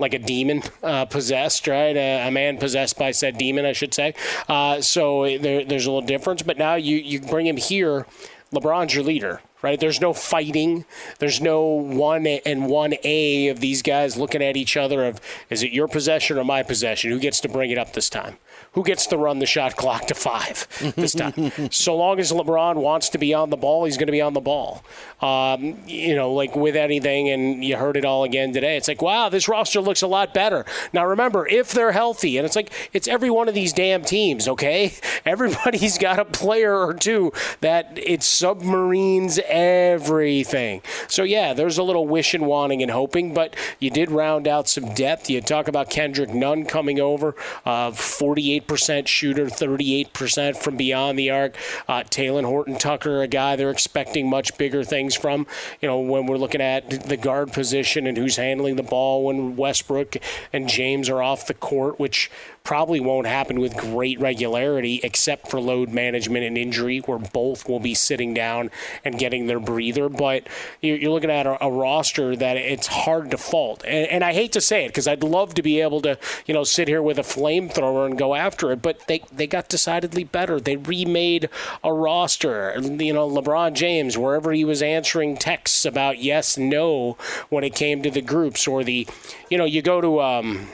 like 0.00 0.14
a 0.14 0.18
demon 0.18 0.62
uh, 0.82 1.04
possessed, 1.04 1.66
right? 1.68 1.96
A, 1.96 2.28
a, 2.28 2.30
man 2.30 2.58
possessed 2.58 2.98
by 2.98 3.10
said 3.10 3.38
demon, 3.38 3.64
I 3.64 3.72
should 3.72 3.94
say. 3.94 4.14
Uh, 4.48 4.80
so 4.80 5.38
there, 5.38 5.64
there's 5.64 5.86
a 5.86 5.90
little 5.90 6.06
difference. 6.06 6.42
But 6.42 6.58
now 6.58 6.74
you, 6.74 6.96
you 6.96 7.20
bring 7.20 7.46
him 7.46 7.56
here. 7.56 8.06
LeBron's 8.52 8.94
your 8.94 9.04
leader, 9.04 9.40
right? 9.62 9.78
There's 9.78 10.00
no 10.00 10.12
fighting. 10.12 10.84
There's 11.20 11.40
no 11.40 11.62
one 11.62 12.26
and 12.26 12.66
one 12.66 12.94
A 13.04 13.48
of 13.48 13.60
these 13.60 13.82
guys 13.82 14.16
looking 14.16 14.42
at 14.42 14.56
each 14.56 14.76
other 14.76 15.04
of 15.04 15.20
is 15.50 15.62
it 15.62 15.70
your 15.70 15.86
possession 15.86 16.36
or 16.36 16.44
my 16.44 16.64
possession? 16.64 17.12
Who 17.12 17.20
gets 17.20 17.40
to 17.42 17.48
bring 17.48 17.70
it 17.70 17.78
up 17.78 17.92
this 17.92 18.10
time? 18.10 18.38
Who 18.72 18.84
gets 18.84 19.06
to 19.08 19.16
run 19.16 19.40
the 19.40 19.46
shot 19.46 19.76
clock 19.76 20.06
to 20.06 20.14
five 20.14 20.66
this 20.96 21.12
time. 21.12 21.50
so 21.70 21.96
long 21.96 22.20
as 22.20 22.30
LeBron 22.30 22.76
wants 22.76 23.08
to 23.10 23.18
be 23.18 23.34
on 23.34 23.50
the 23.50 23.56
ball, 23.56 23.84
he's 23.84 23.96
going 23.96 24.06
to 24.06 24.12
be 24.12 24.20
on 24.20 24.32
the 24.32 24.40
ball. 24.40 24.84
Um, 25.20 25.76
you 25.86 26.14
know, 26.14 26.32
like 26.32 26.54
with 26.54 26.76
anything, 26.76 27.28
and 27.28 27.64
you 27.64 27.76
heard 27.76 27.96
it 27.96 28.04
all 28.04 28.24
again 28.24 28.52
today. 28.52 28.76
It's 28.76 28.88
like, 28.88 29.02
wow, 29.02 29.28
this 29.28 29.48
roster 29.48 29.80
looks 29.80 30.02
a 30.02 30.06
lot 30.06 30.32
better. 30.32 30.64
Now, 30.92 31.04
remember, 31.04 31.46
if 31.46 31.72
they're 31.72 31.92
healthy, 31.92 32.38
and 32.38 32.46
it's 32.46 32.56
like, 32.56 32.72
it's 32.92 33.08
every 33.08 33.28
one 33.28 33.48
of 33.48 33.54
these 33.54 33.72
damn 33.72 34.02
teams, 34.02 34.48
okay? 34.48 34.94
Everybody's 35.26 35.98
got 35.98 36.18
a 36.18 36.24
player 36.24 36.74
or 36.74 36.94
two 36.94 37.32
that 37.60 37.98
it 38.02 38.22
submarines 38.22 39.38
everything. 39.46 40.80
So, 41.08 41.22
yeah, 41.22 41.52
there's 41.52 41.76
a 41.76 41.82
little 41.82 42.06
wishing, 42.06 42.46
wanting, 42.46 42.82
and 42.82 42.90
hoping, 42.90 43.34
but 43.34 43.54
you 43.78 43.90
did 43.90 44.10
round 44.10 44.48
out 44.48 44.68
some 44.68 44.94
depth. 44.94 45.28
You 45.28 45.40
talk 45.40 45.68
about 45.68 45.90
Kendrick 45.90 46.32
Nunn 46.32 46.64
coming 46.64 47.00
over, 47.00 47.34
uh, 47.66 47.90
48 47.92 48.59
percent 48.66 49.08
shooter, 49.08 49.46
38% 49.46 50.56
from 50.56 50.76
beyond 50.76 51.18
the 51.18 51.30
arc. 51.30 51.56
Uh, 51.88 52.02
Talen 52.02 52.44
Horton 52.44 52.76
Tucker, 52.76 53.22
a 53.22 53.28
guy 53.28 53.56
they're 53.56 53.70
expecting 53.70 54.28
much 54.28 54.56
bigger 54.58 54.84
things 54.84 55.14
from. 55.14 55.46
You 55.80 55.88
know, 55.88 56.00
when 56.00 56.26
we're 56.26 56.36
looking 56.36 56.60
at 56.60 57.08
the 57.08 57.16
guard 57.16 57.52
position 57.52 58.06
and 58.06 58.16
who's 58.16 58.36
handling 58.36 58.76
the 58.76 58.82
ball 58.82 59.24
when 59.24 59.56
Westbrook 59.56 60.16
and 60.52 60.68
James 60.68 61.08
are 61.08 61.22
off 61.22 61.46
the 61.46 61.54
court, 61.54 61.98
which 61.98 62.30
probably 62.64 63.00
won't 63.00 63.26
happen 63.26 63.58
with 63.58 63.76
great 63.76 64.20
regularity, 64.20 65.00
except 65.02 65.48
for 65.48 65.60
load 65.60 65.90
management 65.90 66.44
and 66.44 66.58
injury, 66.58 66.98
where 67.00 67.18
both 67.18 67.68
will 67.68 67.80
be 67.80 67.94
sitting 67.94 68.34
down 68.34 68.70
and 69.04 69.18
getting 69.18 69.46
their 69.46 69.60
breather. 69.60 70.08
But 70.08 70.46
you're 70.80 71.10
looking 71.10 71.30
at 71.30 71.46
a, 71.46 71.70
roster 71.70 72.36
that 72.36 72.56
it's 72.56 72.88
hard 72.88 73.30
to 73.30 73.38
fault. 73.38 73.82
And, 73.86 74.06
and 74.08 74.24
I 74.24 74.32
hate 74.32 74.52
to 74.52 74.60
say 74.60 74.84
it 74.84 74.88
because 74.88 75.08
I'd 75.08 75.22
love 75.22 75.54
to 75.54 75.62
be 75.62 75.80
able 75.80 76.00
to, 76.02 76.18
you 76.46 76.52
know, 76.52 76.64
sit 76.64 76.88
here 76.88 77.00
with 77.00 77.18
a 77.18 77.22
flamethrower 77.22 78.06
and 78.06 78.18
go 78.18 78.34
after 78.34 78.49
it, 78.72 78.82
but 78.82 79.06
they, 79.06 79.22
they 79.32 79.46
got 79.46 79.68
decidedly 79.68 80.24
better. 80.24 80.60
They 80.60 80.76
remade 80.76 81.48
a 81.82 81.92
roster. 81.92 82.74
You 82.78 83.12
know, 83.12 83.28
LeBron 83.28 83.74
James, 83.74 84.16
wherever 84.18 84.52
he 84.52 84.64
was 84.64 84.82
answering 84.82 85.36
texts 85.36 85.84
about 85.84 86.18
yes, 86.18 86.56
no 86.58 87.16
when 87.48 87.64
it 87.64 87.74
came 87.74 88.02
to 88.02 88.10
the 88.10 88.22
groups 88.22 88.66
or 88.66 88.84
the, 88.84 89.06
you 89.48 89.58
know, 89.58 89.64
you 89.64 89.82
go 89.82 90.00
to, 90.00 90.20
um, 90.20 90.68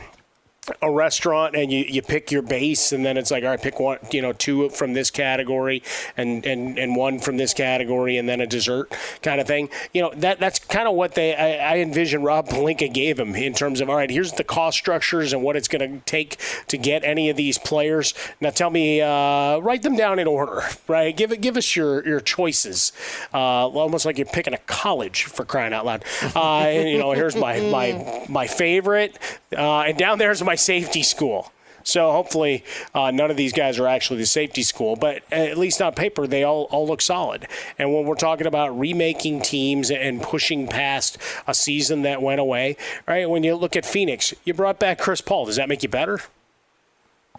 a 0.83 0.91
restaurant 0.91 1.55
and 1.55 1.73
you, 1.73 1.85
you 1.89 2.03
pick 2.03 2.31
your 2.31 2.43
base 2.43 2.93
and 2.93 3.05
then 3.05 3.17
it's 3.17 3.31
like 3.31 3.45
all 3.45 3.51
right 3.51 3.63
pick 3.63 3.79
one 3.79 3.99
you 4.11 4.21
know 4.21 4.33
two 4.33 4.69
from 4.71 4.93
this 4.95 5.11
category 5.11 5.83
and, 6.17 6.45
and, 6.45 6.79
and 6.79 6.97
one 6.97 7.19
from 7.19 7.37
this 7.37 7.55
category 7.55 8.17
and 8.17 8.29
then 8.29 8.41
a 8.41 8.47
dessert 8.47 8.93
kind 9.23 9.41
of 9.41 9.47
thing. 9.47 9.69
You 9.93 10.03
know 10.03 10.13
that 10.17 10.41
that's 10.41 10.59
kind 10.59 10.89
of 10.89 10.95
what 10.95 11.15
they 11.15 11.35
I, 11.35 11.75
I 11.75 11.79
envision 11.79 12.23
Rob 12.23 12.49
Pelinka 12.49 12.93
gave 12.93 13.19
him 13.19 13.35
in 13.35 13.55
terms 13.55 13.81
of 13.81 13.89
all 13.89 13.97
right 13.97 14.11
here's 14.11 14.33
the 14.33 14.45
cost 14.45 14.79
structures 14.79 15.33
and 15.33 15.43
what 15.43 15.57
it's 15.57 15.69
going 15.69 15.99
to 15.99 16.05
take 16.05 16.39
to 16.69 16.79
get 16.79 17.05
any 17.05 17.31
of 17.31 17.37
these 17.37 17.59
players. 17.59 18.15
Now 18.41 18.51
tell 18.51 18.71
me 18.71 19.01
uh, 19.01 19.59
write 19.59 19.83
them 19.83 19.97
down 19.97 20.19
in 20.19 20.27
order 20.27 20.63
right? 20.89 21.17
Give 21.17 21.33
it 21.33 21.41
give 21.41 21.57
us 21.57 21.77
your 21.77 22.07
your 22.07 22.21
choices. 22.21 22.93
Uh, 23.33 23.69
almost 23.69 24.05
like 24.05 24.19
you're 24.19 24.27
picking 24.27 24.55
a 24.55 24.59
college 24.59 25.25
for 25.25 25.45
crying 25.45 25.73
out 25.73 25.87
loud. 25.87 26.05
Uh, 26.35 26.69
you 26.71 26.99
know 26.99 27.13
here's 27.13 27.37
my 27.37 27.61
my 27.61 28.27
my 28.29 28.47
favorite. 28.47 29.19
Uh, 29.57 29.83
and 29.83 29.99
down 29.99 30.19
there's 30.19 30.43
my 30.43 30.56
safety 30.57 31.03
school. 31.03 31.53
So 31.87 32.11
hopefully, 32.11 32.65
uh, 32.95 33.13
none 33.13 33.31
of 33.31 33.37
these 33.37 33.53
guys 33.53 33.79
are 33.79 33.87
actually 33.87 34.19
the 34.19 34.27
safety 34.27 34.65
school, 34.65 34.97
but 34.97 35.23
at 35.31 35.57
least 35.57 35.81
on 35.81 35.95
paper, 35.95 36.27
they 36.27 36.43
all, 36.43 36.65
all 36.65 36.85
look 36.85 37.01
solid. 37.01 37.47
And 37.79 37.95
when 37.95 38.05
we're 38.07 38.17
talking 38.17 38.49
about 38.49 38.77
remaking 38.77 39.41
teams 39.41 39.93
and 39.93 40.21
pushing 40.21 40.67
past 40.67 41.17
a 41.47 41.55
season 41.55 42.03
that 42.03 42.21
went 42.21 42.41
away, 42.41 42.77
right? 43.07 43.31
When 43.31 43.45
you 43.45 43.55
look 43.55 43.77
at 43.77 43.87
Phoenix, 43.87 44.35
you 44.45 44.53
brought 44.53 44.81
back 44.81 44.99
Chris 44.99 45.21
Paul. 45.21 45.47
Does 45.47 45.57
that 45.57 45.69
make 45.69 45.85
you 45.85 45.89
better? 45.89 46.23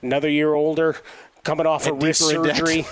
Another 0.01 0.29
year 0.29 0.53
older, 0.53 0.95
coming 1.47 1.65
off 1.65 1.87
a 1.87 1.93
wrist 1.93 2.27
surgery. 2.27 2.85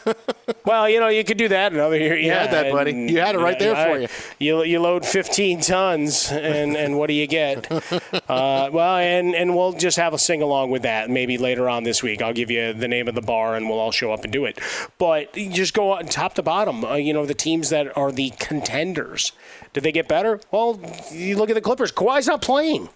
well, 0.64 0.88
you 0.88 1.00
know, 1.00 1.08
you 1.08 1.24
could 1.24 1.36
do 1.36 1.48
that 1.48 1.72
another 1.72 1.98
year. 1.98 2.16
You 2.16 2.28
yeah, 2.28 2.42
had 2.42 2.52
that, 2.52 2.72
buddy. 2.72 2.92
You 2.92 3.18
had 3.18 3.34
it 3.34 3.38
right 3.38 3.58
there 3.58 3.74
for 3.74 3.98
you. 3.98 4.08
You 4.38 4.62
you 4.62 4.80
load 4.80 5.04
15 5.04 5.60
tons, 5.62 6.30
and, 6.30 6.76
and 6.76 6.96
what 6.96 7.08
do 7.08 7.14
you 7.14 7.26
get? 7.26 7.70
Uh, 8.28 8.68
well, 8.72 8.96
and, 8.96 9.34
and 9.34 9.56
we'll 9.56 9.72
just 9.72 9.96
have 9.96 10.12
a 10.12 10.18
sing 10.18 10.42
along 10.42 10.70
with 10.70 10.82
that 10.82 11.08
maybe 11.08 11.38
later 11.38 11.68
on 11.68 11.82
this 11.82 12.02
week. 12.02 12.20
I'll 12.20 12.32
give 12.32 12.50
you 12.50 12.72
the 12.74 12.86
name 12.86 13.08
of 13.08 13.14
the 13.14 13.22
bar, 13.22 13.56
and 13.56 13.68
we'll 13.68 13.78
all 13.78 13.90
show 13.90 14.12
up 14.12 14.22
and 14.24 14.32
do 14.32 14.44
it. 14.44 14.58
But 14.98 15.32
just 15.32 15.72
go 15.72 15.92
on 15.92 16.06
top 16.06 16.34
to 16.34 16.42
bottom. 16.42 16.84
Uh, 16.84 16.94
you 16.96 17.12
know, 17.12 17.24
the 17.24 17.34
teams 17.34 17.70
that 17.70 17.96
are 17.96 18.12
the 18.12 18.30
contenders. 18.38 19.32
Did 19.72 19.82
they 19.82 19.92
get 19.92 20.08
better? 20.08 20.40
Well, 20.50 20.80
you 21.10 21.36
look 21.36 21.48
at 21.48 21.54
the 21.54 21.60
Clippers. 21.60 21.90
Kawhi's 21.90 22.26
not 22.26 22.42
playing. 22.42 22.90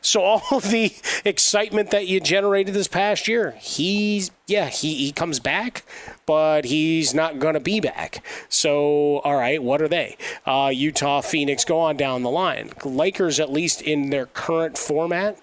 So 0.00 0.22
all 0.22 0.60
the 0.60 0.92
excitement 1.24 1.90
that 1.90 2.06
you 2.06 2.20
generated 2.20 2.74
this 2.74 2.88
past 2.88 3.28
year, 3.28 3.54
he's 3.58 4.30
yeah, 4.46 4.68
he, 4.68 4.94
he 4.94 5.12
comes 5.12 5.40
back, 5.40 5.84
but 6.24 6.64
he's 6.64 7.12
not 7.12 7.38
going 7.38 7.54
to 7.54 7.60
be 7.60 7.80
back. 7.80 8.24
So 8.48 9.18
all 9.18 9.36
right, 9.36 9.62
what 9.62 9.82
are 9.82 9.88
they? 9.88 10.16
Uh, 10.46 10.70
Utah, 10.72 11.20
Phoenix, 11.20 11.64
go 11.64 11.78
on 11.78 11.96
down 11.96 12.22
the 12.22 12.30
line. 12.30 12.70
Lakers, 12.84 13.40
at 13.40 13.52
least 13.52 13.82
in 13.82 14.10
their 14.10 14.26
current 14.26 14.78
format, 14.78 15.38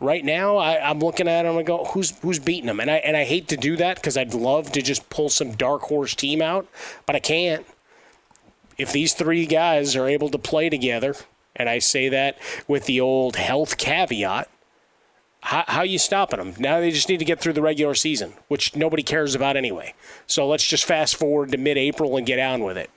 right 0.00 0.24
now 0.24 0.56
I, 0.56 0.90
am 0.90 1.00
looking 1.00 1.28
at 1.28 1.42
them 1.42 1.56
and 1.56 1.66
go, 1.66 1.84
who's 1.84 2.18
who's 2.20 2.38
beating 2.38 2.66
them? 2.66 2.80
And 2.80 2.90
I 2.90 2.96
and 2.96 3.16
I 3.16 3.24
hate 3.24 3.48
to 3.48 3.56
do 3.56 3.76
that 3.76 3.96
because 3.96 4.16
I'd 4.16 4.34
love 4.34 4.72
to 4.72 4.82
just 4.82 5.08
pull 5.10 5.28
some 5.28 5.52
dark 5.52 5.82
horse 5.82 6.14
team 6.14 6.42
out, 6.42 6.66
but 7.04 7.16
I 7.16 7.20
can't. 7.20 7.66
If 8.78 8.92
these 8.92 9.14
three 9.14 9.46
guys 9.46 9.96
are 9.96 10.06
able 10.06 10.28
to 10.28 10.38
play 10.38 10.68
together 10.68 11.16
and 11.56 11.68
I 11.68 11.78
say 11.78 12.08
that 12.08 12.38
with 12.68 12.86
the 12.86 13.00
old 13.00 13.36
health 13.36 13.76
caveat. 13.78 14.48
How, 15.40 15.64
how 15.66 15.82
you 15.82 15.98
stopping 15.98 16.38
them? 16.38 16.54
Now 16.58 16.80
they 16.80 16.90
just 16.90 17.08
need 17.08 17.18
to 17.18 17.24
get 17.24 17.40
through 17.40 17.52
the 17.52 17.62
regular 17.62 17.94
season, 17.94 18.32
which 18.48 18.74
nobody 18.74 19.02
cares 19.02 19.34
about 19.34 19.56
anyway. 19.56 19.94
So 20.26 20.46
let's 20.46 20.66
just 20.66 20.84
fast 20.84 21.16
forward 21.16 21.52
to 21.52 21.58
mid 21.58 21.78
April 21.78 22.16
and 22.16 22.26
get 22.26 22.38
on 22.38 22.64
with 22.64 22.76
it. 22.76 22.90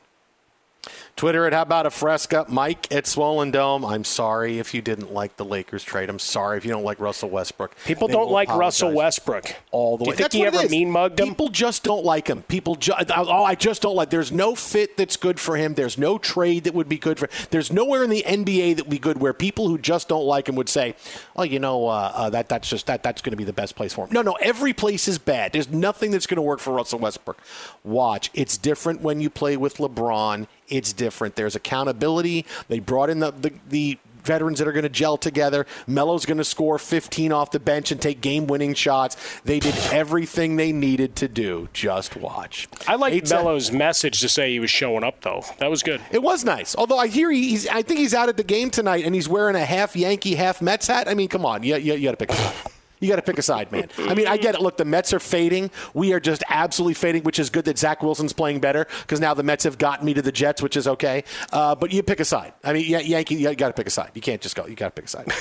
Twitter 1.19 1.45
at 1.45 1.51
How 1.51 1.63
About 1.63 1.85
a 1.85 1.89
Fresca. 1.89 2.45
Mike 2.47 2.89
at 2.93 3.05
Swollen 3.05 3.51
Dome. 3.51 3.83
I'm 3.83 4.05
sorry 4.05 4.57
if 4.57 4.73
you 4.73 4.81
didn't 4.81 5.13
like 5.13 5.35
the 5.35 5.43
Lakers 5.43 5.83
trade. 5.83 6.09
I'm 6.09 6.17
sorry 6.17 6.57
if 6.57 6.63
you 6.63 6.71
don't 6.71 6.85
like 6.85 6.97
Russell 7.01 7.29
Westbrook. 7.29 7.75
People 7.83 8.07
they 8.07 8.13
don't 8.13 8.31
like 8.31 8.47
Russell 8.47 8.93
Westbrook. 8.93 9.53
All 9.71 9.97
the 9.97 10.05
way. 10.05 10.05
Do 10.05 10.11
you 10.11 10.15
think 10.15 10.31
That's 10.31 10.35
he 10.35 10.45
ever 10.45 10.69
mean 10.69 10.89
mugged 10.89 11.19
him? 11.19 11.27
People 11.27 11.49
just 11.49 11.83
don't 11.83 12.05
like 12.05 12.29
him. 12.29 12.43
People 12.43 12.75
just, 12.75 13.11
oh, 13.13 13.43
I 13.43 13.55
just 13.55 13.81
don't 13.81 13.97
like. 13.97 14.11
There's 14.11 14.31
no 14.31 14.55
fit 14.55 14.95
that's 14.95 15.17
good 15.17 15.41
for 15.41 15.57
him. 15.57 15.73
There's 15.73 15.97
no 15.97 16.19
trade 16.19 16.63
that 16.63 16.73
would 16.73 16.87
be 16.87 16.97
good 16.97 17.19
for 17.19 17.27
There's 17.49 17.69
nowhere 17.69 18.05
in 18.05 18.09
the 18.09 18.23
NBA 18.25 18.77
that 18.77 18.85
would 18.85 18.89
be 18.89 18.97
good 18.97 19.19
where 19.19 19.33
people 19.33 19.67
who 19.67 19.77
just 19.77 20.07
don't 20.07 20.25
like 20.25 20.47
him 20.47 20.55
would 20.55 20.69
say, 20.69 20.95
oh, 21.35 21.43
you 21.43 21.59
know, 21.59 21.85
uh, 21.85 22.13
uh, 22.15 22.29
that 22.29 22.47
that's 22.47 22.69
just 22.69 22.87
that 22.87 23.03
that's 23.03 23.21
going 23.21 23.31
to 23.31 23.37
be 23.37 23.43
the 23.43 23.51
best 23.51 23.75
place 23.75 23.91
for 23.91 24.05
him. 24.05 24.13
No, 24.13 24.21
no, 24.21 24.37
every 24.39 24.71
place 24.71 25.09
is 25.09 25.17
bad. 25.17 25.51
There's 25.51 25.67
nothing 25.67 26.11
that's 26.11 26.27
going 26.27 26.37
to 26.37 26.41
work 26.41 26.61
for 26.61 26.71
Russell 26.71 26.99
Westbrook. 26.99 27.41
Watch. 27.83 28.31
It's 28.33 28.57
different 28.57 29.01
when 29.01 29.19
you 29.19 29.29
play 29.29 29.57
with 29.57 29.79
LeBron 29.79 30.47
it's 30.69 30.93
different. 30.93 31.35
There's 31.35 31.55
accountability. 31.55 32.45
They 32.67 32.79
brought 32.79 33.09
in 33.09 33.19
the, 33.19 33.31
the, 33.31 33.53
the 33.69 33.97
veterans 34.23 34.59
that 34.59 34.67
are 34.67 34.71
going 34.71 34.83
to 34.83 34.89
gel 34.89 35.17
together. 35.17 35.65
Melo's 35.87 36.25
going 36.25 36.37
to 36.37 36.43
score 36.43 36.77
15 36.77 37.31
off 37.31 37.51
the 37.51 37.59
bench 37.59 37.91
and 37.91 38.01
take 38.01 38.21
game-winning 38.21 38.73
shots. 38.73 39.17
They 39.43 39.59
did 39.59 39.75
everything 39.91 40.55
they 40.55 40.71
needed 40.71 41.15
to 41.17 41.27
do. 41.27 41.69
Just 41.73 42.15
watch. 42.15 42.67
I 42.87 42.95
like 42.95 43.27
Melo's 43.29 43.71
message 43.71 44.19
to 44.21 44.29
say 44.29 44.51
he 44.51 44.59
was 44.59 44.69
showing 44.69 45.03
up, 45.03 45.21
though. 45.21 45.43
That 45.57 45.69
was 45.69 45.83
good. 45.83 46.01
It 46.11 46.21
was 46.21 46.43
nice. 46.43 46.75
Although 46.75 46.99
I 46.99 47.07
hear 47.07 47.31
he's, 47.31 47.67
I 47.67 47.81
think 47.81 47.99
he's 47.99 48.13
out 48.13 48.29
at 48.29 48.37
the 48.37 48.43
game 48.43 48.69
tonight 48.69 49.05
and 49.05 49.15
he's 49.15 49.27
wearing 49.27 49.55
a 49.55 49.65
half 49.65 49.95
Yankee, 49.95 50.35
half 50.35 50.61
Mets 50.61 50.87
hat. 50.87 51.07
I 51.07 51.13
mean, 51.13 51.27
come 51.27 51.45
on, 51.45 51.63
you, 51.63 51.75
you, 51.77 51.95
you 51.95 52.11
got 52.11 52.19
to 52.19 52.25
pick. 52.27 52.73
You 52.99 53.07
got 53.07 53.15
to 53.15 53.21
pick 53.21 53.37
a 53.37 53.41
side, 53.41 53.71
man. 53.71 53.89
I 53.97 54.13
mean, 54.13 54.27
I 54.27 54.37
get 54.37 54.55
it. 54.55 54.61
Look, 54.61 54.77
the 54.77 54.85
Mets 54.85 55.13
are 55.13 55.19
fading. 55.19 55.71
We 55.93 56.13
are 56.13 56.19
just 56.19 56.43
absolutely 56.49 56.95
fading, 56.95 57.23
which 57.23 57.39
is 57.39 57.49
good 57.49 57.65
that 57.65 57.77
Zach 57.77 58.03
Wilson's 58.03 58.33
playing 58.33 58.59
better 58.59 58.87
because 59.01 59.19
now 59.19 59.33
the 59.33 59.43
Mets 59.43 59.63
have 59.63 59.77
gotten 59.77 60.05
me 60.05 60.13
to 60.13 60.21
the 60.21 60.31
Jets, 60.31 60.61
which 60.61 60.75
is 60.75 60.87
okay. 60.87 61.23
Uh, 61.51 61.75
but 61.75 61.93
you 61.93 62.03
pick 62.03 62.19
a 62.19 62.25
side. 62.25 62.53
I 62.63 62.73
mean, 62.73 62.85
Yankee, 62.85 63.35
you 63.35 63.55
got 63.55 63.67
to 63.67 63.73
pick 63.73 63.87
a 63.87 63.91
side. 63.91 64.11
You 64.13 64.21
can't 64.21 64.41
just 64.41 64.55
go. 64.55 64.65
You 64.65 64.75
got 64.75 64.95
to 64.95 65.01
pick 65.01 65.05
a 65.05 65.09
side. 65.09 65.31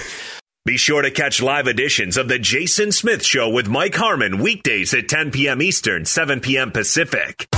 Be 0.64 0.76
sure 0.76 1.00
to 1.00 1.10
catch 1.10 1.40
live 1.40 1.66
editions 1.66 2.16
of 2.16 2.28
The 2.28 2.38
Jason 2.38 2.92
Smith 2.92 3.24
Show 3.24 3.48
with 3.48 3.68
Mike 3.68 3.94
Harmon 3.94 4.38
weekdays 4.38 4.92
at 4.92 5.08
10 5.08 5.30
p.m. 5.30 5.62
Eastern, 5.62 6.04
7 6.04 6.40
p.m. 6.40 6.72
Pacific. 6.72 7.48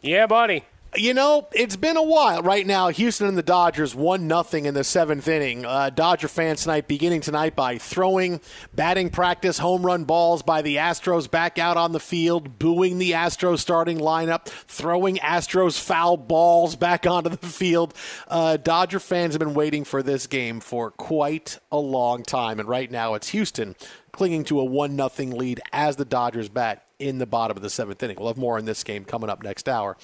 Yeah, 0.00 0.26
buddy. 0.26 0.64
You 0.94 1.12
know, 1.12 1.46
it's 1.52 1.76
been 1.76 1.98
a 1.98 2.02
while. 2.02 2.40
Right 2.42 2.66
now, 2.66 2.88
Houston 2.88 3.26
and 3.26 3.36
the 3.36 3.42
Dodgers 3.42 3.94
one 3.94 4.26
nothing 4.26 4.64
in 4.64 4.72
the 4.72 4.84
seventh 4.84 5.28
inning. 5.28 5.66
Uh, 5.66 5.90
Dodger 5.90 6.28
fans 6.28 6.62
tonight 6.62 6.88
beginning 6.88 7.20
tonight 7.20 7.54
by 7.54 7.76
throwing 7.76 8.40
batting 8.74 9.10
practice 9.10 9.58
home 9.58 9.84
run 9.84 10.04
balls 10.04 10.42
by 10.42 10.62
the 10.62 10.76
Astros 10.76 11.30
back 11.30 11.58
out 11.58 11.76
on 11.76 11.92
the 11.92 12.00
field, 12.00 12.58
booing 12.58 12.96
the 12.96 13.10
Astros 13.10 13.58
starting 13.58 13.98
lineup, 13.98 14.46
throwing 14.46 15.16
Astros 15.16 15.78
foul 15.78 16.16
balls 16.16 16.76
back 16.76 17.06
onto 17.06 17.30
the 17.30 17.46
field. 17.46 17.92
Uh, 18.26 18.56
Dodger 18.56 19.00
fans 19.00 19.34
have 19.34 19.40
been 19.40 19.54
waiting 19.54 19.84
for 19.84 20.02
this 20.02 20.26
game 20.26 20.60
for 20.60 20.92
quite 20.92 21.58
a 21.70 21.78
long 21.78 22.22
time, 22.22 22.58
and 22.58 22.68
right 22.68 22.90
now 22.90 23.12
it's 23.14 23.28
Houston 23.30 23.76
clinging 24.12 24.44
to 24.44 24.60
a 24.60 24.64
one 24.64 24.96
nothing 24.96 25.30
lead 25.32 25.60
as 25.72 25.96
the 25.96 26.06
Dodgers 26.06 26.48
bat 26.48 26.85
in 26.98 27.18
the 27.18 27.26
bottom 27.26 27.56
of 27.56 27.62
the 27.62 27.70
seventh 27.70 28.02
inning. 28.02 28.16
We'll 28.18 28.28
have 28.28 28.38
more 28.38 28.58
in 28.58 28.64
this 28.64 28.82
game 28.82 29.04
coming 29.04 29.28
up 29.28 29.42
next 29.42 29.68
hour. 29.68 29.96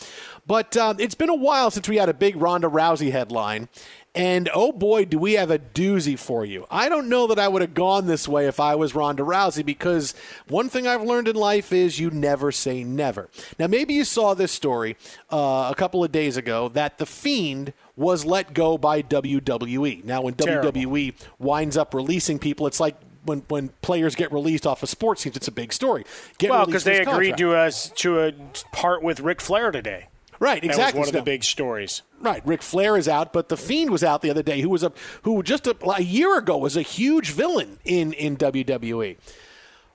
But 0.46 0.76
uh, 0.76 0.94
it's 0.98 1.14
been 1.14 1.30
a 1.30 1.34
while 1.34 1.70
since 1.70 1.88
we 1.88 1.96
had 1.96 2.08
a 2.08 2.14
big 2.14 2.36
Ronda 2.36 2.68
Rousey 2.68 3.10
headline. 3.10 3.68
And 4.14 4.50
oh 4.52 4.72
boy, 4.72 5.06
do 5.06 5.18
we 5.18 5.34
have 5.34 5.50
a 5.50 5.58
doozy 5.58 6.18
for 6.18 6.44
you. 6.44 6.66
I 6.70 6.90
don't 6.90 7.08
know 7.08 7.26
that 7.28 7.38
I 7.38 7.48
would 7.48 7.62
have 7.62 7.72
gone 7.72 8.06
this 8.06 8.28
way 8.28 8.46
if 8.46 8.60
I 8.60 8.74
was 8.74 8.94
Ronda 8.94 9.22
Rousey 9.22 9.64
because 9.64 10.14
one 10.48 10.68
thing 10.68 10.86
I've 10.86 11.02
learned 11.02 11.28
in 11.28 11.36
life 11.36 11.72
is 11.72 11.98
you 11.98 12.10
never 12.10 12.52
say 12.52 12.84
never. 12.84 13.30
Now, 13.58 13.68
maybe 13.68 13.94
you 13.94 14.04
saw 14.04 14.34
this 14.34 14.52
story 14.52 14.98
uh, 15.30 15.68
a 15.72 15.74
couple 15.74 16.04
of 16.04 16.12
days 16.12 16.36
ago 16.36 16.68
that 16.70 16.98
The 16.98 17.06
Fiend 17.06 17.72
was 17.96 18.26
let 18.26 18.52
go 18.52 18.76
by 18.76 19.00
WWE. 19.00 20.04
Now, 20.04 20.20
when 20.20 20.34
Terrible. 20.34 20.72
WWE 20.72 21.14
winds 21.38 21.78
up 21.78 21.94
releasing 21.94 22.38
people, 22.38 22.66
it's 22.66 22.80
like 22.80 22.96
when 23.24 23.40
when 23.48 23.70
players 23.82 24.14
get 24.14 24.32
released 24.32 24.66
off 24.66 24.82
of 24.82 24.88
sports 24.88 25.22
teams, 25.22 25.36
it's 25.36 25.48
a 25.48 25.52
big 25.52 25.72
story. 25.72 26.04
Get 26.38 26.50
well, 26.50 26.66
because 26.66 26.84
they 26.84 27.00
agreed 27.00 27.36
contract. 27.36 27.96
to 27.98 28.18
a, 28.18 28.20
to 28.20 28.20
a 28.20 28.32
part 28.72 29.02
with 29.02 29.20
Ric 29.20 29.40
Flair 29.40 29.70
today. 29.70 30.08
Right, 30.38 30.60
That 30.60 30.70
exactly. 30.70 30.98
was 30.98 31.06
one 31.06 31.16
of 31.16 31.24
the 31.24 31.30
big 31.30 31.44
stories. 31.44 32.02
Right, 32.18 32.44
Ric 32.44 32.62
Flair 32.62 32.96
is 32.96 33.06
out, 33.06 33.32
but 33.32 33.48
the 33.48 33.56
Fiend 33.56 33.90
was 33.90 34.02
out 34.02 34.22
the 34.22 34.30
other 34.30 34.42
day. 34.42 34.60
Who 34.60 34.70
was 34.70 34.82
a 34.82 34.92
who 35.22 35.40
just 35.44 35.68
a, 35.68 35.76
a 35.88 36.02
year 36.02 36.36
ago 36.36 36.58
was 36.58 36.76
a 36.76 36.82
huge 36.82 37.30
villain 37.30 37.78
in 37.84 38.12
in 38.14 38.36
WWE. 38.36 39.16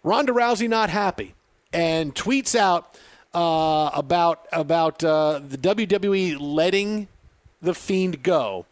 Ronda 0.03 0.31
Rousey 0.31 0.69
not 0.69 0.89
happy 0.89 1.35
and 1.73 2.15
tweets 2.15 2.55
out 2.55 2.95
uh, 3.33 3.91
about 3.93 4.47
about 4.53 5.03
uh, 5.03 5.41
the 5.45 5.57
WWE 5.57 6.37
letting 6.39 7.07
the 7.61 7.73
Fiend 7.73 8.23
go. 8.23 8.65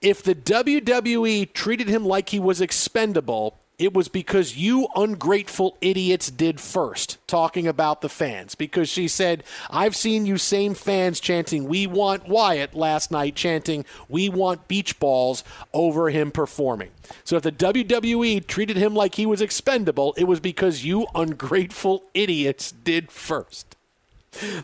If 0.00 0.22
the 0.22 0.34
WWE 0.34 1.52
treated 1.52 1.88
him 1.88 2.04
like 2.04 2.28
he 2.30 2.40
was 2.40 2.60
expendable, 2.60 3.56
it 3.82 3.92
was 3.92 4.06
because 4.06 4.56
you 4.56 4.86
ungrateful 4.94 5.76
idiots 5.80 6.30
did 6.30 6.60
first, 6.60 7.18
talking 7.26 7.66
about 7.66 8.00
the 8.00 8.08
fans. 8.08 8.54
Because 8.54 8.88
she 8.88 9.08
said, 9.08 9.42
I've 9.68 9.96
seen 9.96 10.24
you 10.24 10.38
same 10.38 10.74
fans 10.74 11.18
chanting, 11.18 11.64
We 11.64 11.88
want 11.88 12.28
Wyatt 12.28 12.76
last 12.76 13.10
night, 13.10 13.34
chanting, 13.34 13.84
We 14.08 14.28
want 14.28 14.68
beach 14.68 15.00
balls 15.00 15.42
over 15.74 16.10
him 16.10 16.30
performing. 16.30 16.90
So 17.24 17.34
if 17.34 17.42
the 17.42 17.50
WWE 17.50 18.46
treated 18.46 18.76
him 18.76 18.94
like 18.94 19.16
he 19.16 19.26
was 19.26 19.42
expendable, 19.42 20.14
it 20.16 20.24
was 20.24 20.38
because 20.38 20.84
you 20.84 21.08
ungrateful 21.12 22.04
idiots 22.14 22.70
did 22.70 23.10
first. 23.10 23.74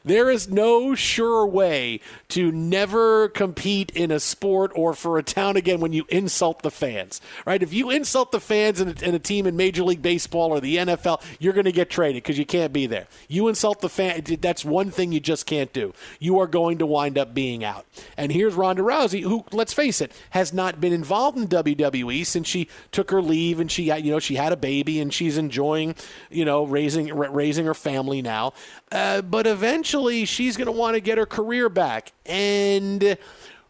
There 0.05 0.31
is 0.31 0.49
no 0.49 0.95
sure 0.95 1.47
way 1.47 2.01
to 2.29 2.51
never 2.51 3.29
compete 3.29 3.91
in 3.91 4.11
a 4.11 4.21
sport 4.21 4.73
or 4.75 4.95
for 4.95 5.19
a 5.19 5.23
town 5.23 5.57
again 5.57 5.81
when 5.81 5.93
you 5.93 6.07
insult 6.09 6.63
the 6.63 6.71
fans, 6.71 7.21
right? 7.47 7.63
If 7.63 7.73
you 7.73 7.91
insult 7.91 8.33
the 8.33 8.41
fans 8.41 8.81
in 8.81 8.89
a, 8.89 9.05
in 9.05 9.15
a 9.15 9.19
team 9.19 9.47
in 9.47 9.57
Major 9.57 9.83
League 9.83 10.03
Baseball 10.03 10.53
or 10.53 10.61
the 10.61 10.77
NFL, 10.77 11.23
you're 11.39 11.53
going 11.53 11.65
to 11.67 11.73
get 11.73 11.91
traded 11.91 12.23
because 12.23 12.39
you 12.39 12.47
can't 12.47 12.73
be 12.73 12.87
there. 12.87 13.07
You 13.29 13.49
insult 13.49 13.81
the 13.81 13.89
fan, 13.89 14.23
that's 14.41 14.65
one 14.65 14.91
thing 14.91 15.13
you 15.13 15.21
just 15.21 15.47
can't 15.47 15.73
do. 15.73 15.93
You 16.19 16.39
are 16.39 16.47
going 16.47 16.79
to 16.79 16.87
wind 16.87 17.19
up 17.19 17.35
being 17.35 17.63
out. 17.63 17.87
And 18.17 18.33
here's 18.33 18.55
Ronda 18.55 18.83
Rousey, 18.83 19.23
who, 19.23 19.45
let's 19.53 19.73
face 19.73 20.01
it, 20.01 20.13
has 20.31 20.53
not 20.53 20.81
been 20.81 20.93
involved 20.93 21.37
in 21.37 21.47
WWE 21.47 22.25
since 22.25 22.49
she 22.49 22.69
took 22.91 23.11
her 23.11 23.21
leave 23.21 23.61
and 23.61 23.71
she, 23.71 23.93
you 23.93 24.13
know, 24.13 24.19
she 24.19 24.37
had 24.37 24.53
a 24.53 24.57
baby 24.57 25.01
and 25.01 25.13
she's 25.13 25.37
enjoying, 25.37 25.95
you 26.31 26.45
know, 26.45 26.65
raising 26.65 27.15
raising 27.15 27.67
her 27.67 27.75
family 27.75 28.23
now. 28.23 28.53
Uh, 28.91 29.23
but 29.23 29.47
eventually, 29.47 30.25
she's 30.25 30.57
going 30.57 30.67
to 30.67 30.73
want 30.73 30.95
to 30.95 31.01
get 31.01 31.19
her 31.19 31.27
career 31.27 31.69
back. 31.69 32.13
And 32.25 33.19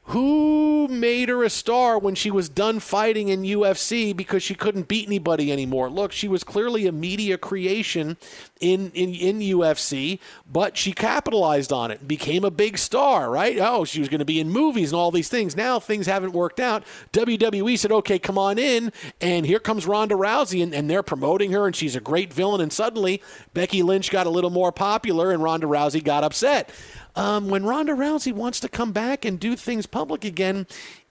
who 0.08 0.88
made 0.88 1.28
her 1.28 1.44
a 1.44 1.50
star 1.50 1.98
when 1.98 2.14
she 2.14 2.30
was 2.30 2.48
done 2.48 2.80
fighting 2.80 3.28
in 3.28 3.42
UFC 3.42 4.16
because 4.16 4.42
she 4.42 4.54
couldn't 4.54 4.88
beat 4.88 5.06
anybody 5.06 5.52
anymore? 5.52 5.90
Look, 5.90 6.12
she 6.12 6.28
was 6.28 6.42
clearly 6.42 6.86
a 6.86 6.92
media 6.92 7.36
creation 7.36 8.16
in, 8.58 8.90
in, 8.92 9.12
in 9.12 9.40
UFC, 9.40 10.18
but 10.50 10.78
she 10.78 10.92
capitalized 10.92 11.72
on 11.72 11.90
it, 11.90 12.08
became 12.08 12.42
a 12.42 12.50
big 12.50 12.78
star, 12.78 13.30
right? 13.30 13.58
Oh, 13.60 13.84
she 13.84 14.00
was 14.00 14.08
going 14.08 14.20
to 14.20 14.24
be 14.24 14.40
in 14.40 14.48
movies 14.48 14.92
and 14.92 14.98
all 14.98 15.10
these 15.10 15.28
things. 15.28 15.54
Now 15.54 15.78
things 15.78 16.06
haven't 16.06 16.32
worked 16.32 16.58
out. 16.58 16.84
WWE 17.12 17.78
said, 17.78 17.92
okay, 17.92 18.18
come 18.18 18.38
on 18.38 18.58
in. 18.58 18.92
And 19.20 19.44
here 19.44 19.60
comes 19.60 19.86
Ronda 19.86 20.14
Rousey, 20.14 20.62
and, 20.62 20.74
and 20.74 20.88
they're 20.88 21.02
promoting 21.02 21.52
her, 21.52 21.66
and 21.66 21.76
she's 21.76 21.94
a 21.94 22.00
great 22.00 22.32
villain. 22.32 22.62
And 22.62 22.72
suddenly 22.72 23.22
Becky 23.52 23.82
Lynch 23.82 24.10
got 24.10 24.26
a 24.26 24.30
little 24.30 24.50
more 24.50 24.72
popular, 24.72 25.32
and 25.32 25.42
Ronda 25.42 25.66
Rousey 25.66 26.02
got 26.02 26.24
upset. 26.24 26.70
Um, 27.18 27.48
when 27.48 27.64
Ronda 27.64 27.94
Rousey 27.94 28.32
wants 28.32 28.60
to 28.60 28.68
come 28.68 28.92
back 28.92 29.24
and 29.24 29.40
do 29.40 29.56
things 29.56 29.86
public 29.86 30.24
again, 30.24 30.68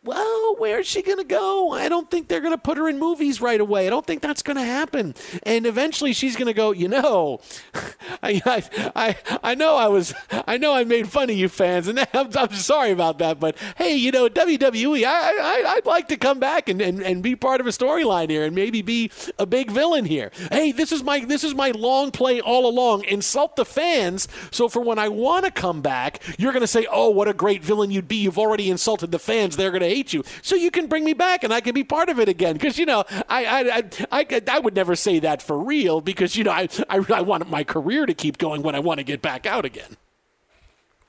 well, 0.07 0.55
where's 0.57 0.87
she 0.87 1.01
going 1.01 1.17
to 1.17 1.25
go? 1.25 1.71
I 1.71 1.89
don't 1.89 2.09
think 2.09 2.29
they're 2.29 2.39
going 2.39 2.53
to 2.53 2.57
put 2.57 2.77
her 2.77 2.87
in 2.87 2.97
movies 2.97 3.41
right 3.41 3.59
away. 3.59 3.87
I 3.87 3.89
don't 3.89 4.07
think 4.07 4.21
that's 4.21 4.41
going 4.41 4.55
to 4.55 4.63
happen. 4.63 5.13
And 5.43 5.65
eventually 5.65 6.13
she's 6.13 6.37
going 6.37 6.47
to 6.47 6.53
go, 6.53 6.71
you 6.71 6.87
know, 6.87 7.41
I, 8.23 8.63
I, 8.95 9.17
I, 9.43 9.55
know 9.55 9.75
I 9.75 9.89
was, 9.89 10.13
I 10.31 10.57
know 10.57 10.73
I 10.73 10.85
made 10.85 11.09
fun 11.09 11.29
of 11.29 11.35
you 11.35 11.49
fans, 11.49 11.89
and 11.89 11.99
I'm, 12.13 12.29
I'm 12.37 12.53
sorry 12.53 12.91
about 12.91 13.19
that. 13.19 13.39
But 13.39 13.57
hey, 13.75 13.95
you 13.95 14.11
know, 14.11 14.29
WWE, 14.29 15.03
I, 15.05 15.63
I, 15.67 15.75
would 15.75 15.85
like 15.85 16.07
to 16.07 16.17
come 16.17 16.39
back 16.39 16.69
and, 16.69 16.81
and, 16.81 17.03
and 17.03 17.21
be 17.21 17.35
part 17.35 17.59
of 17.59 17.67
a 17.67 17.71
storyline 17.71 18.29
here 18.29 18.45
and 18.45 18.55
maybe 18.55 18.81
be 18.81 19.11
a 19.37 19.45
big 19.45 19.69
villain 19.69 20.05
here. 20.05 20.31
Hey, 20.51 20.71
this 20.71 20.93
is 20.93 21.03
my, 21.03 21.19
this 21.25 21.43
is 21.43 21.53
my 21.53 21.71
long 21.71 22.11
play 22.11 22.39
all 22.39 22.65
along. 22.65 23.03
Insult 23.03 23.57
the 23.57 23.65
fans. 23.65 24.29
So 24.51 24.69
for 24.69 24.79
when 24.79 24.99
I 24.99 25.09
want 25.09 25.43
to 25.43 25.51
come 25.51 25.81
back, 25.81 26.21
you're 26.37 26.53
going 26.53 26.61
to 26.61 26.67
say, 26.67 26.87
oh, 26.89 27.09
what 27.09 27.27
a 27.27 27.33
great 27.33 27.61
villain 27.61 27.91
you'd 27.91 28.07
be. 28.07 28.15
You've 28.15 28.39
already 28.39 28.69
insulted 28.69 29.11
the 29.11 29.19
fans. 29.19 29.57
They're 29.57 29.71
going 29.71 29.81
to 29.81 29.96
hate 29.97 30.13
you, 30.13 30.23
so 30.41 30.55
you 30.55 30.71
can 30.71 30.87
bring 30.87 31.03
me 31.03 31.13
back 31.13 31.43
and 31.43 31.53
I 31.53 31.61
can 31.61 31.73
be 31.73 31.83
part 31.83 32.09
of 32.09 32.19
it 32.19 32.29
again. 32.29 32.53
Because 32.53 32.77
you 32.77 32.85
know, 32.85 33.03
I 33.29 33.83
I, 34.11 34.19
I 34.21 34.41
I 34.47 34.59
would 34.59 34.75
never 34.75 34.95
say 34.95 35.19
that 35.19 35.41
for 35.41 35.57
real 35.57 36.01
because 36.01 36.35
you 36.35 36.43
know 36.43 36.51
I 36.51 36.67
I, 36.89 37.05
I 37.13 37.21
want 37.21 37.49
my 37.49 37.63
career 37.63 38.05
to 38.05 38.13
keep 38.13 38.37
going 38.37 38.61
when 38.61 38.75
I 38.75 38.79
want 38.79 38.99
to 38.99 39.03
get 39.03 39.21
back 39.21 39.45
out 39.45 39.65
again. 39.65 39.97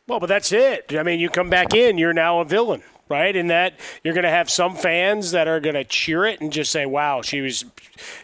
Well, 0.06 0.20
but 0.20 0.26
that's 0.26 0.52
it. 0.52 0.94
I 0.98 1.02
mean, 1.02 1.20
you 1.20 1.28
come 1.28 1.50
back 1.50 1.74
in, 1.74 1.98
you're 1.98 2.14
now 2.14 2.40
a 2.40 2.44
villain 2.44 2.82
right? 3.08 3.34
And 3.34 3.50
that 3.50 3.78
you're 4.02 4.14
going 4.14 4.24
to 4.24 4.30
have 4.30 4.50
some 4.50 4.74
fans 4.74 5.30
that 5.32 5.48
are 5.48 5.60
going 5.60 5.74
to 5.74 5.84
cheer 5.84 6.24
it 6.26 6.40
and 6.40 6.52
just 6.52 6.72
say, 6.72 6.86
"Wow, 6.86 7.22
she 7.22 7.40
was 7.40 7.64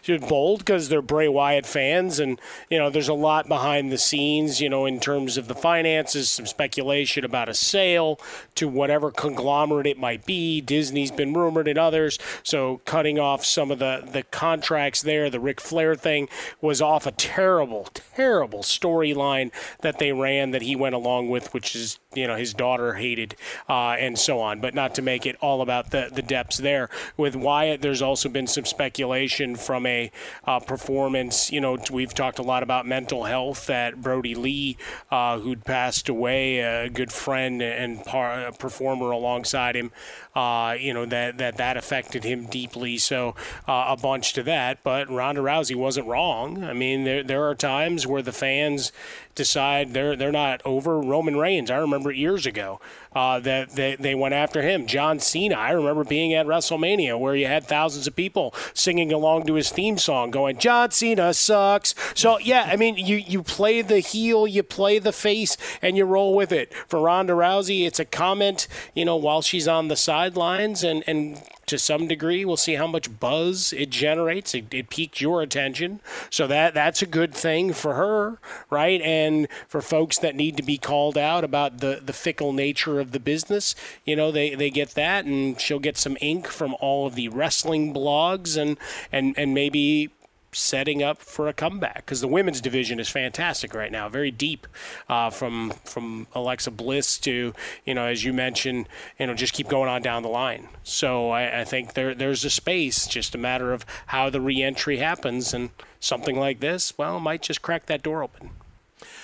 she 0.01 0.13
was 0.13 0.21
bold," 0.21 0.59
because 0.59 0.89
they're 0.89 1.01
Bray 1.01 1.27
Wyatt 1.27 1.65
fans, 1.65 2.19
and 2.19 2.39
you 2.69 2.77
know, 2.77 2.89
there's 2.89 3.09
a 3.09 3.13
lot 3.13 3.47
behind 3.47 3.91
the 3.91 3.97
scenes, 3.97 4.61
you 4.61 4.69
know, 4.69 4.85
in 4.85 4.99
terms 4.99 5.37
of 5.37 5.47
the 5.47 5.55
finances, 5.55 6.29
some 6.29 6.45
speculation 6.45 7.25
about 7.25 7.49
a 7.49 7.53
sale 7.53 8.19
to 8.55 8.67
whatever 8.67 9.11
conglomerate 9.11 9.87
it 9.87 9.97
might 9.97 10.25
be. 10.25 10.61
Disney's 10.61 11.11
been 11.11 11.33
rumored 11.33 11.67
and 11.67 11.79
others, 11.79 12.19
so 12.43 12.81
cutting 12.85 13.19
off 13.19 13.45
some 13.45 13.71
of 13.71 13.79
the 13.79 14.03
the 14.11 14.23
contracts 14.23 15.01
there, 15.01 15.29
the 15.29 15.39
Ric 15.39 15.59
Flair 15.59 15.95
thing 15.95 16.29
was 16.61 16.81
off 16.81 17.05
a 17.05 17.11
terrible, 17.11 17.87
terrible 17.93 18.59
storyline 18.59 19.51
that 19.81 19.99
they 19.99 20.11
ran 20.11 20.51
that 20.51 20.61
he 20.61 20.75
went 20.75 20.95
along 20.95 21.29
with, 21.29 21.53
which 21.53 21.75
is 21.75 21.99
you 22.13 22.27
know 22.27 22.35
his 22.35 22.53
daughter 22.53 22.93
hated, 22.93 23.35
uh, 23.67 23.95
and 23.99 24.19
so 24.19 24.39
on, 24.39 24.61
but 24.61 24.74
not 24.75 24.93
to 24.95 25.01
make 25.01 25.25
it 25.25 25.35
all 25.41 25.61
about 25.61 25.91
the, 25.91 26.09
the 26.11 26.21
depths 26.21 26.57
there. 26.57 26.89
With 27.17 27.35
Wyatt, 27.35 27.81
there's 27.81 28.01
also 28.01 28.29
been 28.29 28.47
some 28.47 28.65
speculation 28.65 29.55
from 29.55 29.85
a 29.85 30.11
uh, 30.45 30.59
performance. 30.59 31.51
You 31.51 31.61
know, 31.61 31.77
we've 31.91 32.13
talked 32.13 32.39
a 32.39 32.43
lot 32.43 32.63
about 32.63 32.85
mental 32.85 33.23
health 33.23 33.67
that 33.67 34.01
Brodie 34.01 34.35
Lee, 34.35 34.77
uh, 35.09 35.39
who'd 35.39 35.63
passed 35.65 36.09
away, 36.09 36.59
a 36.59 36.89
good 36.89 37.11
friend 37.11 37.61
and 37.61 38.03
par- 38.03 38.51
performer 38.59 39.11
alongside 39.11 39.75
him, 39.75 39.91
uh, 40.35 40.75
you 40.79 40.93
know, 40.93 41.05
that, 41.05 41.37
that 41.37 41.57
that 41.57 41.77
affected 41.77 42.23
him 42.23 42.45
deeply. 42.45 42.97
So 42.97 43.35
uh, 43.67 43.85
a 43.89 43.97
bunch 43.97 44.33
to 44.33 44.43
that. 44.43 44.83
But 44.83 45.09
Ronda 45.09 45.41
Rousey 45.41 45.75
wasn't 45.75 46.07
wrong. 46.07 46.63
I 46.63 46.73
mean, 46.73 47.03
there, 47.03 47.23
there 47.23 47.47
are 47.49 47.55
times 47.55 48.05
where 48.05 48.21
the 48.21 48.31
fans 48.31 48.91
decide 49.35 49.93
they're 49.93 50.15
they're 50.15 50.31
not 50.31 50.61
over 50.65 50.99
Roman 50.99 51.35
Reigns. 51.37 51.69
I 51.69 51.77
remember 51.77 52.11
years 52.11 52.45
ago 52.45 52.79
uh, 53.15 53.39
that 53.39 53.71
they, 53.71 53.95
they 53.95 54.13
went 54.13 54.33
after 54.33 54.61
him. 54.61 54.85
John 54.85 55.19
Cena. 55.19 55.55
I 55.55 55.71
remember 55.71 56.03
being 56.03 56.33
at 56.33 56.45
WrestleMania 56.45 57.17
where 57.17 57.35
you 57.35 57.47
had 57.47 57.65
thousands 57.65 58.07
of 58.07 58.15
people 58.15 58.53
singing 58.73 59.13
along 59.13 59.45
to 59.47 59.53
his 59.53 59.71
theme 59.71 59.97
song, 59.97 60.31
going 60.31 60.57
"John 60.57 60.91
Cena 60.91 61.33
sucks." 61.33 61.95
So 62.13 62.37
yeah, 62.39 62.67
I 62.69 62.75
mean 62.75 62.97
you 62.97 63.15
you 63.15 63.41
play 63.41 63.81
the 63.81 63.99
heel, 63.99 64.45
you 64.45 64.63
play 64.63 64.99
the 64.99 65.13
face, 65.13 65.55
and 65.81 65.95
you 65.95 66.03
roll 66.05 66.35
with 66.35 66.51
it. 66.51 66.73
For 66.87 66.99
Ronda 66.99 67.33
Rousey, 67.33 67.87
it's 67.87 67.99
a 67.99 68.05
comment, 68.05 68.67
you 68.93 69.05
know, 69.05 69.15
while 69.15 69.41
she's 69.41 69.67
on 69.67 69.87
the 69.87 69.95
sidelines 69.95 70.83
and 70.83 71.03
and 71.07 71.41
to 71.67 71.77
some 71.77 72.07
degree. 72.07 72.45
We'll 72.45 72.57
see 72.57 72.75
how 72.75 72.87
much 72.87 73.19
buzz 73.19 73.73
it 73.73 73.89
generates. 73.89 74.53
It, 74.53 74.73
it 74.73 74.89
piqued 74.89 75.21
your 75.21 75.41
attention, 75.41 75.99
so 76.29 76.47
that 76.47 76.73
that's 76.73 77.01
a 77.01 77.07
good 77.07 77.33
thing 77.33 77.73
for 77.73 77.93
her, 77.93 78.39
right? 78.69 79.01
And 79.01 79.47
for 79.67 79.81
folks 79.81 80.17
that 80.19 80.35
need 80.35 80.57
to 80.57 80.63
be 80.63 80.77
called 80.77 81.17
out 81.17 81.43
about 81.43 81.79
the 81.79 82.01
the 82.03 82.13
fickle 82.13 82.53
nature 82.53 82.99
of 82.99 83.11
the 83.11 83.19
business, 83.19 83.75
you 84.05 84.15
know, 84.15 84.31
they 84.31 84.55
they 84.55 84.69
get 84.69 84.91
that, 84.91 85.25
and 85.25 85.59
she'll 85.59 85.79
get 85.79 85.97
some 85.97 86.17
ink 86.21 86.47
from 86.47 86.75
all 86.79 87.07
of 87.07 87.15
the 87.15 87.29
wrestling 87.29 87.93
blogs, 87.93 88.57
and 88.57 88.77
and 89.11 89.33
and 89.37 89.53
maybe 89.53 90.11
setting 90.55 91.03
up 91.03 91.19
for 91.19 91.47
a 91.47 91.53
comeback 91.53 91.97
because 91.97 92.21
the 92.21 92.27
women's 92.27 92.61
division 92.61 92.99
is 92.99 93.09
fantastic 93.09 93.73
right 93.73 93.91
now, 93.91 94.09
very 94.09 94.31
deep 94.31 94.67
uh, 95.09 95.29
from 95.29 95.71
from 95.83 96.27
Alexa 96.33 96.71
Bliss 96.71 97.17
to 97.19 97.53
you 97.85 97.93
know 97.93 98.05
as 98.05 98.23
you 98.23 98.33
mentioned, 98.33 98.87
you 99.19 99.27
know 99.27 99.33
just 99.33 99.53
keep 99.53 99.67
going 99.67 99.89
on 99.89 100.01
down 100.01 100.23
the 100.23 100.29
line. 100.29 100.69
So 100.83 101.29
I, 101.29 101.61
I 101.61 101.63
think 101.63 101.93
there 101.93 102.15
there's 102.15 102.45
a 102.45 102.49
space, 102.49 103.07
just 103.07 103.35
a 103.35 103.37
matter 103.37 103.73
of 103.73 103.85
how 104.07 104.29
the 104.29 104.41
reentry 104.41 104.97
happens, 104.97 105.53
and 105.53 105.69
something 105.99 106.37
like 106.37 106.59
this, 106.59 106.97
well, 106.97 107.19
might 107.19 107.41
just 107.41 107.61
crack 107.61 107.87
that 107.87 108.03
door 108.03 108.23
open. 108.23 108.51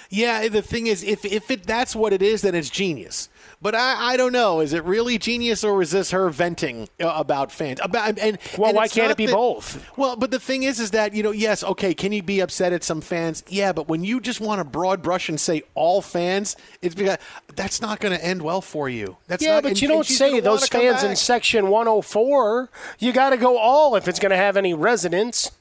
Yeah, 0.09 0.49
the 0.49 0.61
thing 0.61 0.88
is, 0.88 1.03
if 1.03 1.23
if 1.23 1.49
it 1.49 1.63
that's 1.63 1.95
what 1.95 2.11
it 2.11 2.21
is, 2.21 2.41
then 2.41 2.53
it's 2.53 2.69
genius. 2.69 3.29
But 3.62 3.76
I, 3.76 4.14
I 4.14 4.18
don't 4.18 4.32
know. 4.32 4.59
Is 4.59 4.74
it 4.74 4.84
really 4.86 5.20
genius 5.20 5.64
or 5.64 5.84
is 5.84 5.91
this 5.91 6.09
her 6.12 6.30
venting 6.32 6.89
uh, 6.99 7.14
about 7.16 7.51
fans? 7.51 7.80
About 7.84 8.18
and 8.18 8.39
well, 8.57 8.70
and 8.70 8.76
why 8.76 8.88
can't 8.88 9.12
it 9.12 9.18
be 9.18 9.28
that, 9.28 9.36
both? 9.36 9.88
Well, 9.95 10.16
but 10.16 10.32
the 10.32 10.39
thing 10.39 10.64
is, 10.64 10.80
is 10.80 10.91
that 10.91 11.14
you 11.14 11.22
know, 11.22 11.30
yes, 11.32 11.64
okay, 11.64 11.93
can 11.93 12.12
you 12.12 12.24
be 12.24 12.39
upset 12.39 12.74
at 12.74 12.84
some 12.84 13.01
fans? 13.01 13.43
Yeah, 13.47 13.72
but 13.72 13.88
when 13.88 14.03
you 14.03 14.20
just 14.20 14.41
want 14.41 14.59
to 14.59 14.64
broad 14.64 15.03
brush 15.03 15.30
and 15.30 15.39
say 15.39 15.62
all 15.76 16.01
fans, 16.01 16.55
it's 16.82 16.95
because 16.95 17.20
that's 17.55 17.82
not 17.82 17.99
going 17.99 18.18
to 18.18 18.26
end 18.26 18.41
well 18.41 18.62
for 18.62 18.89
you. 18.89 19.18
That's 19.28 19.43
yeah, 19.43 19.55
not, 19.55 19.64
but 19.64 19.70
and, 19.74 19.82
you 19.82 19.88
don't 19.88 20.07
say 20.07 20.39
those 20.39 20.68
fans 20.68 21.03
in 21.03 21.16
section 21.16 21.70
104. 21.70 22.70
You 22.97 23.14
got 23.14 23.30
to 23.30 23.38
go 23.38 23.59
all 23.59 23.95
if 23.95 24.07
it's 24.07 24.20
going 24.20 24.32
to 24.32 24.38
have 24.38 24.57
any 24.57 24.74
resonance. 24.74 25.51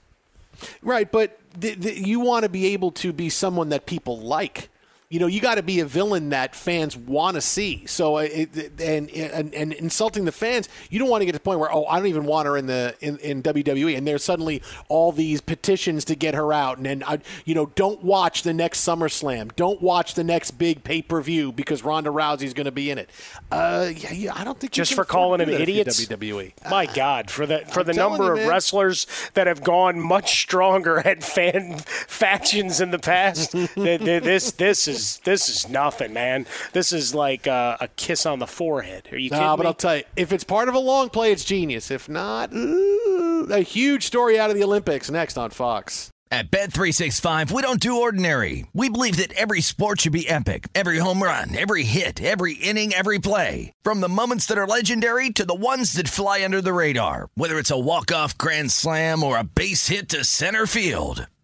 Right, 0.81 1.11
but 1.11 1.39
th- 1.61 1.81
th- 1.81 1.99
you 1.99 2.21
want 2.21 2.45
to 2.45 2.49
be 2.49 2.69
able 2.69 2.93
to 2.93 3.13
be 3.13 3.29
someone 3.29 3.69
that 3.71 3.85
people 3.85 4.19
like 4.19 4.70
you 5.11 5.19
know, 5.19 5.27
you 5.27 5.41
got 5.41 5.57
to 5.57 5.63
be 5.63 5.81
a 5.81 5.85
villain 5.85 6.29
that 6.29 6.55
fans 6.55 6.97
want 6.97 7.35
to 7.35 7.41
see. 7.41 7.85
So, 7.87 8.19
uh, 8.19 8.29
it, 8.31 8.81
and, 8.81 9.11
and, 9.11 9.53
and 9.53 9.73
insulting 9.73 10.25
the 10.25 10.31
fans, 10.31 10.69
you 10.89 11.01
don't 11.01 11.09
want 11.09 11.23
to 11.23 11.27
get 11.27 11.33
to 11.33 11.39
the 11.39 11.43
point 11.43 11.59
where, 11.59 11.73
oh, 11.73 11.85
I 11.87 11.99
don't 11.99 12.07
even 12.07 12.25
want 12.25 12.47
her 12.47 12.57
in 12.57 12.67
the 12.67 12.95
in, 13.01 13.19
in 13.19 13.43
WWE, 13.43 13.99
and 13.99 14.07
there's 14.07 14.23
suddenly 14.23 14.63
all 14.89 15.11
these 15.11 15.41
petitions 15.41 16.05
to 16.05 16.15
get 16.15 16.35
her 16.35 16.53
out, 16.53 16.77
and 16.77 16.87
then 16.87 17.03
I, 17.05 17.19
you 17.45 17.57
know, 17.57 17.67
don't 17.67 18.05
watch 18.05 18.45
the 18.45 18.55
next 18.55 18.87
SummerSlam, 18.87 19.55
don't 19.57 19.83
watch 19.83 20.15
the 20.15 20.23
next 20.23 20.53
big 20.53 20.85
pay 20.85 21.03
per 21.03 21.21
view 21.21 21.51
because 21.51 21.83
Ronda 21.83 22.11
Rousey's 22.11 22.55
going 22.55 22.67
to 22.67 22.71
be 22.71 22.89
in 22.89 22.99
it. 22.99 23.11
Uh, 23.51 23.91
yeah, 23.93 24.13
yeah, 24.13 24.33
I 24.37 24.45
don't 24.45 24.61
think 24.61 24.73
just 24.73 24.95
for 24.95 25.05
calling 25.05 25.41
them 25.41 25.49
idiots. 25.49 26.07
WWE, 26.07 26.53
my 26.71 26.87
uh, 26.87 26.93
God, 26.95 27.31
for 27.33 27.47
the 27.47 27.65
for 27.67 27.81
I'm 27.81 27.87
the 27.87 27.95
number 27.95 28.37
you, 28.37 28.43
of 28.43 28.49
wrestlers 28.49 29.09
that 29.35 29.49
have 29.49 29.65
gone 29.65 29.99
much 29.99 30.41
stronger 30.41 30.99
at 31.05 31.25
fan 31.25 31.79
factions 31.79 32.81
in 32.81 32.93
the 32.93 33.01
past, 33.01 33.51
this 33.75 34.53
this 34.53 34.87
is 34.87 35.00
is 35.01 35.21
this 35.25 35.49
is 35.49 35.69
nothing, 35.69 36.13
man. 36.13 36.47
This 36.73 36.93
is 36.93 37.15
like 37.15 37.47
a, 37.47 37.79
a 37.81 37.89
kiss 37.89 38.27
on 38.27 38.39
the 38.39 38.47
forehead. 38.47 39.09
Are 39.11 39.19
you 39.19 39.31
kidding 39.31 39.45
nah, 39.45 39.57
but 39.57 39.65
me? 39.65 39.69
I'll 39.69 39.75
tell 39.75 39.97
you, 39.97 40.05
if 40.17 40.33
it's 40.33 40.45
part 40.45 40.69
of 40.69 40.75
a 40.75 40.79
long 40.79 41.09
play, 41.09 41.33
it's 41.33 41.45
genius. 41.45 41.91
If 41.91 42.09
not, 42.09 42.53
ooh, 42.53 43.49
a 43.51 43.61
huge 43.61 44.05
story 44.05 44.39
out 44.39 44.51
of 44.51 44.57
the 44.57 44.63
Olympics 44.63 45.11
next 45.11 45.37
on 45.37 45.51
Fox. 45.51 46.11
At 46.33 46.53
Bet365, 46.53 47.51
we 47.51 47.61
don't 47.61 47.81
do 47.81 48.03
ordinary. 48.03 48.65
We 48.73 48.89
believe 48.89 49.17
that 49.17 49.33
every 49.33 49.61
sport 49.61 50.03
should 50.03 50.13
be 50.13 50.29
epic. 50.29 50.69
Every 50.77 50.99
home 50.99 51.21
run, 51.21 51.59
every 51.59 51.83
hit, 51.83 52.23
every 52.23 52.55
inning, 52.55 52.95
every 52.95 53.19
play. 53.19 53.73
From 53.83 54.01
the 54.01 54.09
moments 54.09 54.47
that 54.47 54.59
are 54.59 54.77
legendary 54.79 55.31
to 55.31 55.45
the 55.45 55.57
ones 55.57 55.95
that 55.95 56.07
fly 56.07 56.45
under 56.45 56.61
the 56.61 56.73
radar. 56.73 57.31
Whether 57.35 57.59
it's 57.59 57.73
a 57.73 57.79
walk-off 57.79 58.39
grand 58.39 58.71
slam 58.71 59.25
or 59.25 59.39
a 59.39 59.43
base 59.43 59.89
hit 59.89 60.09
to 60.11 60.25
center 60.25 60.67
field. 60.69 61.27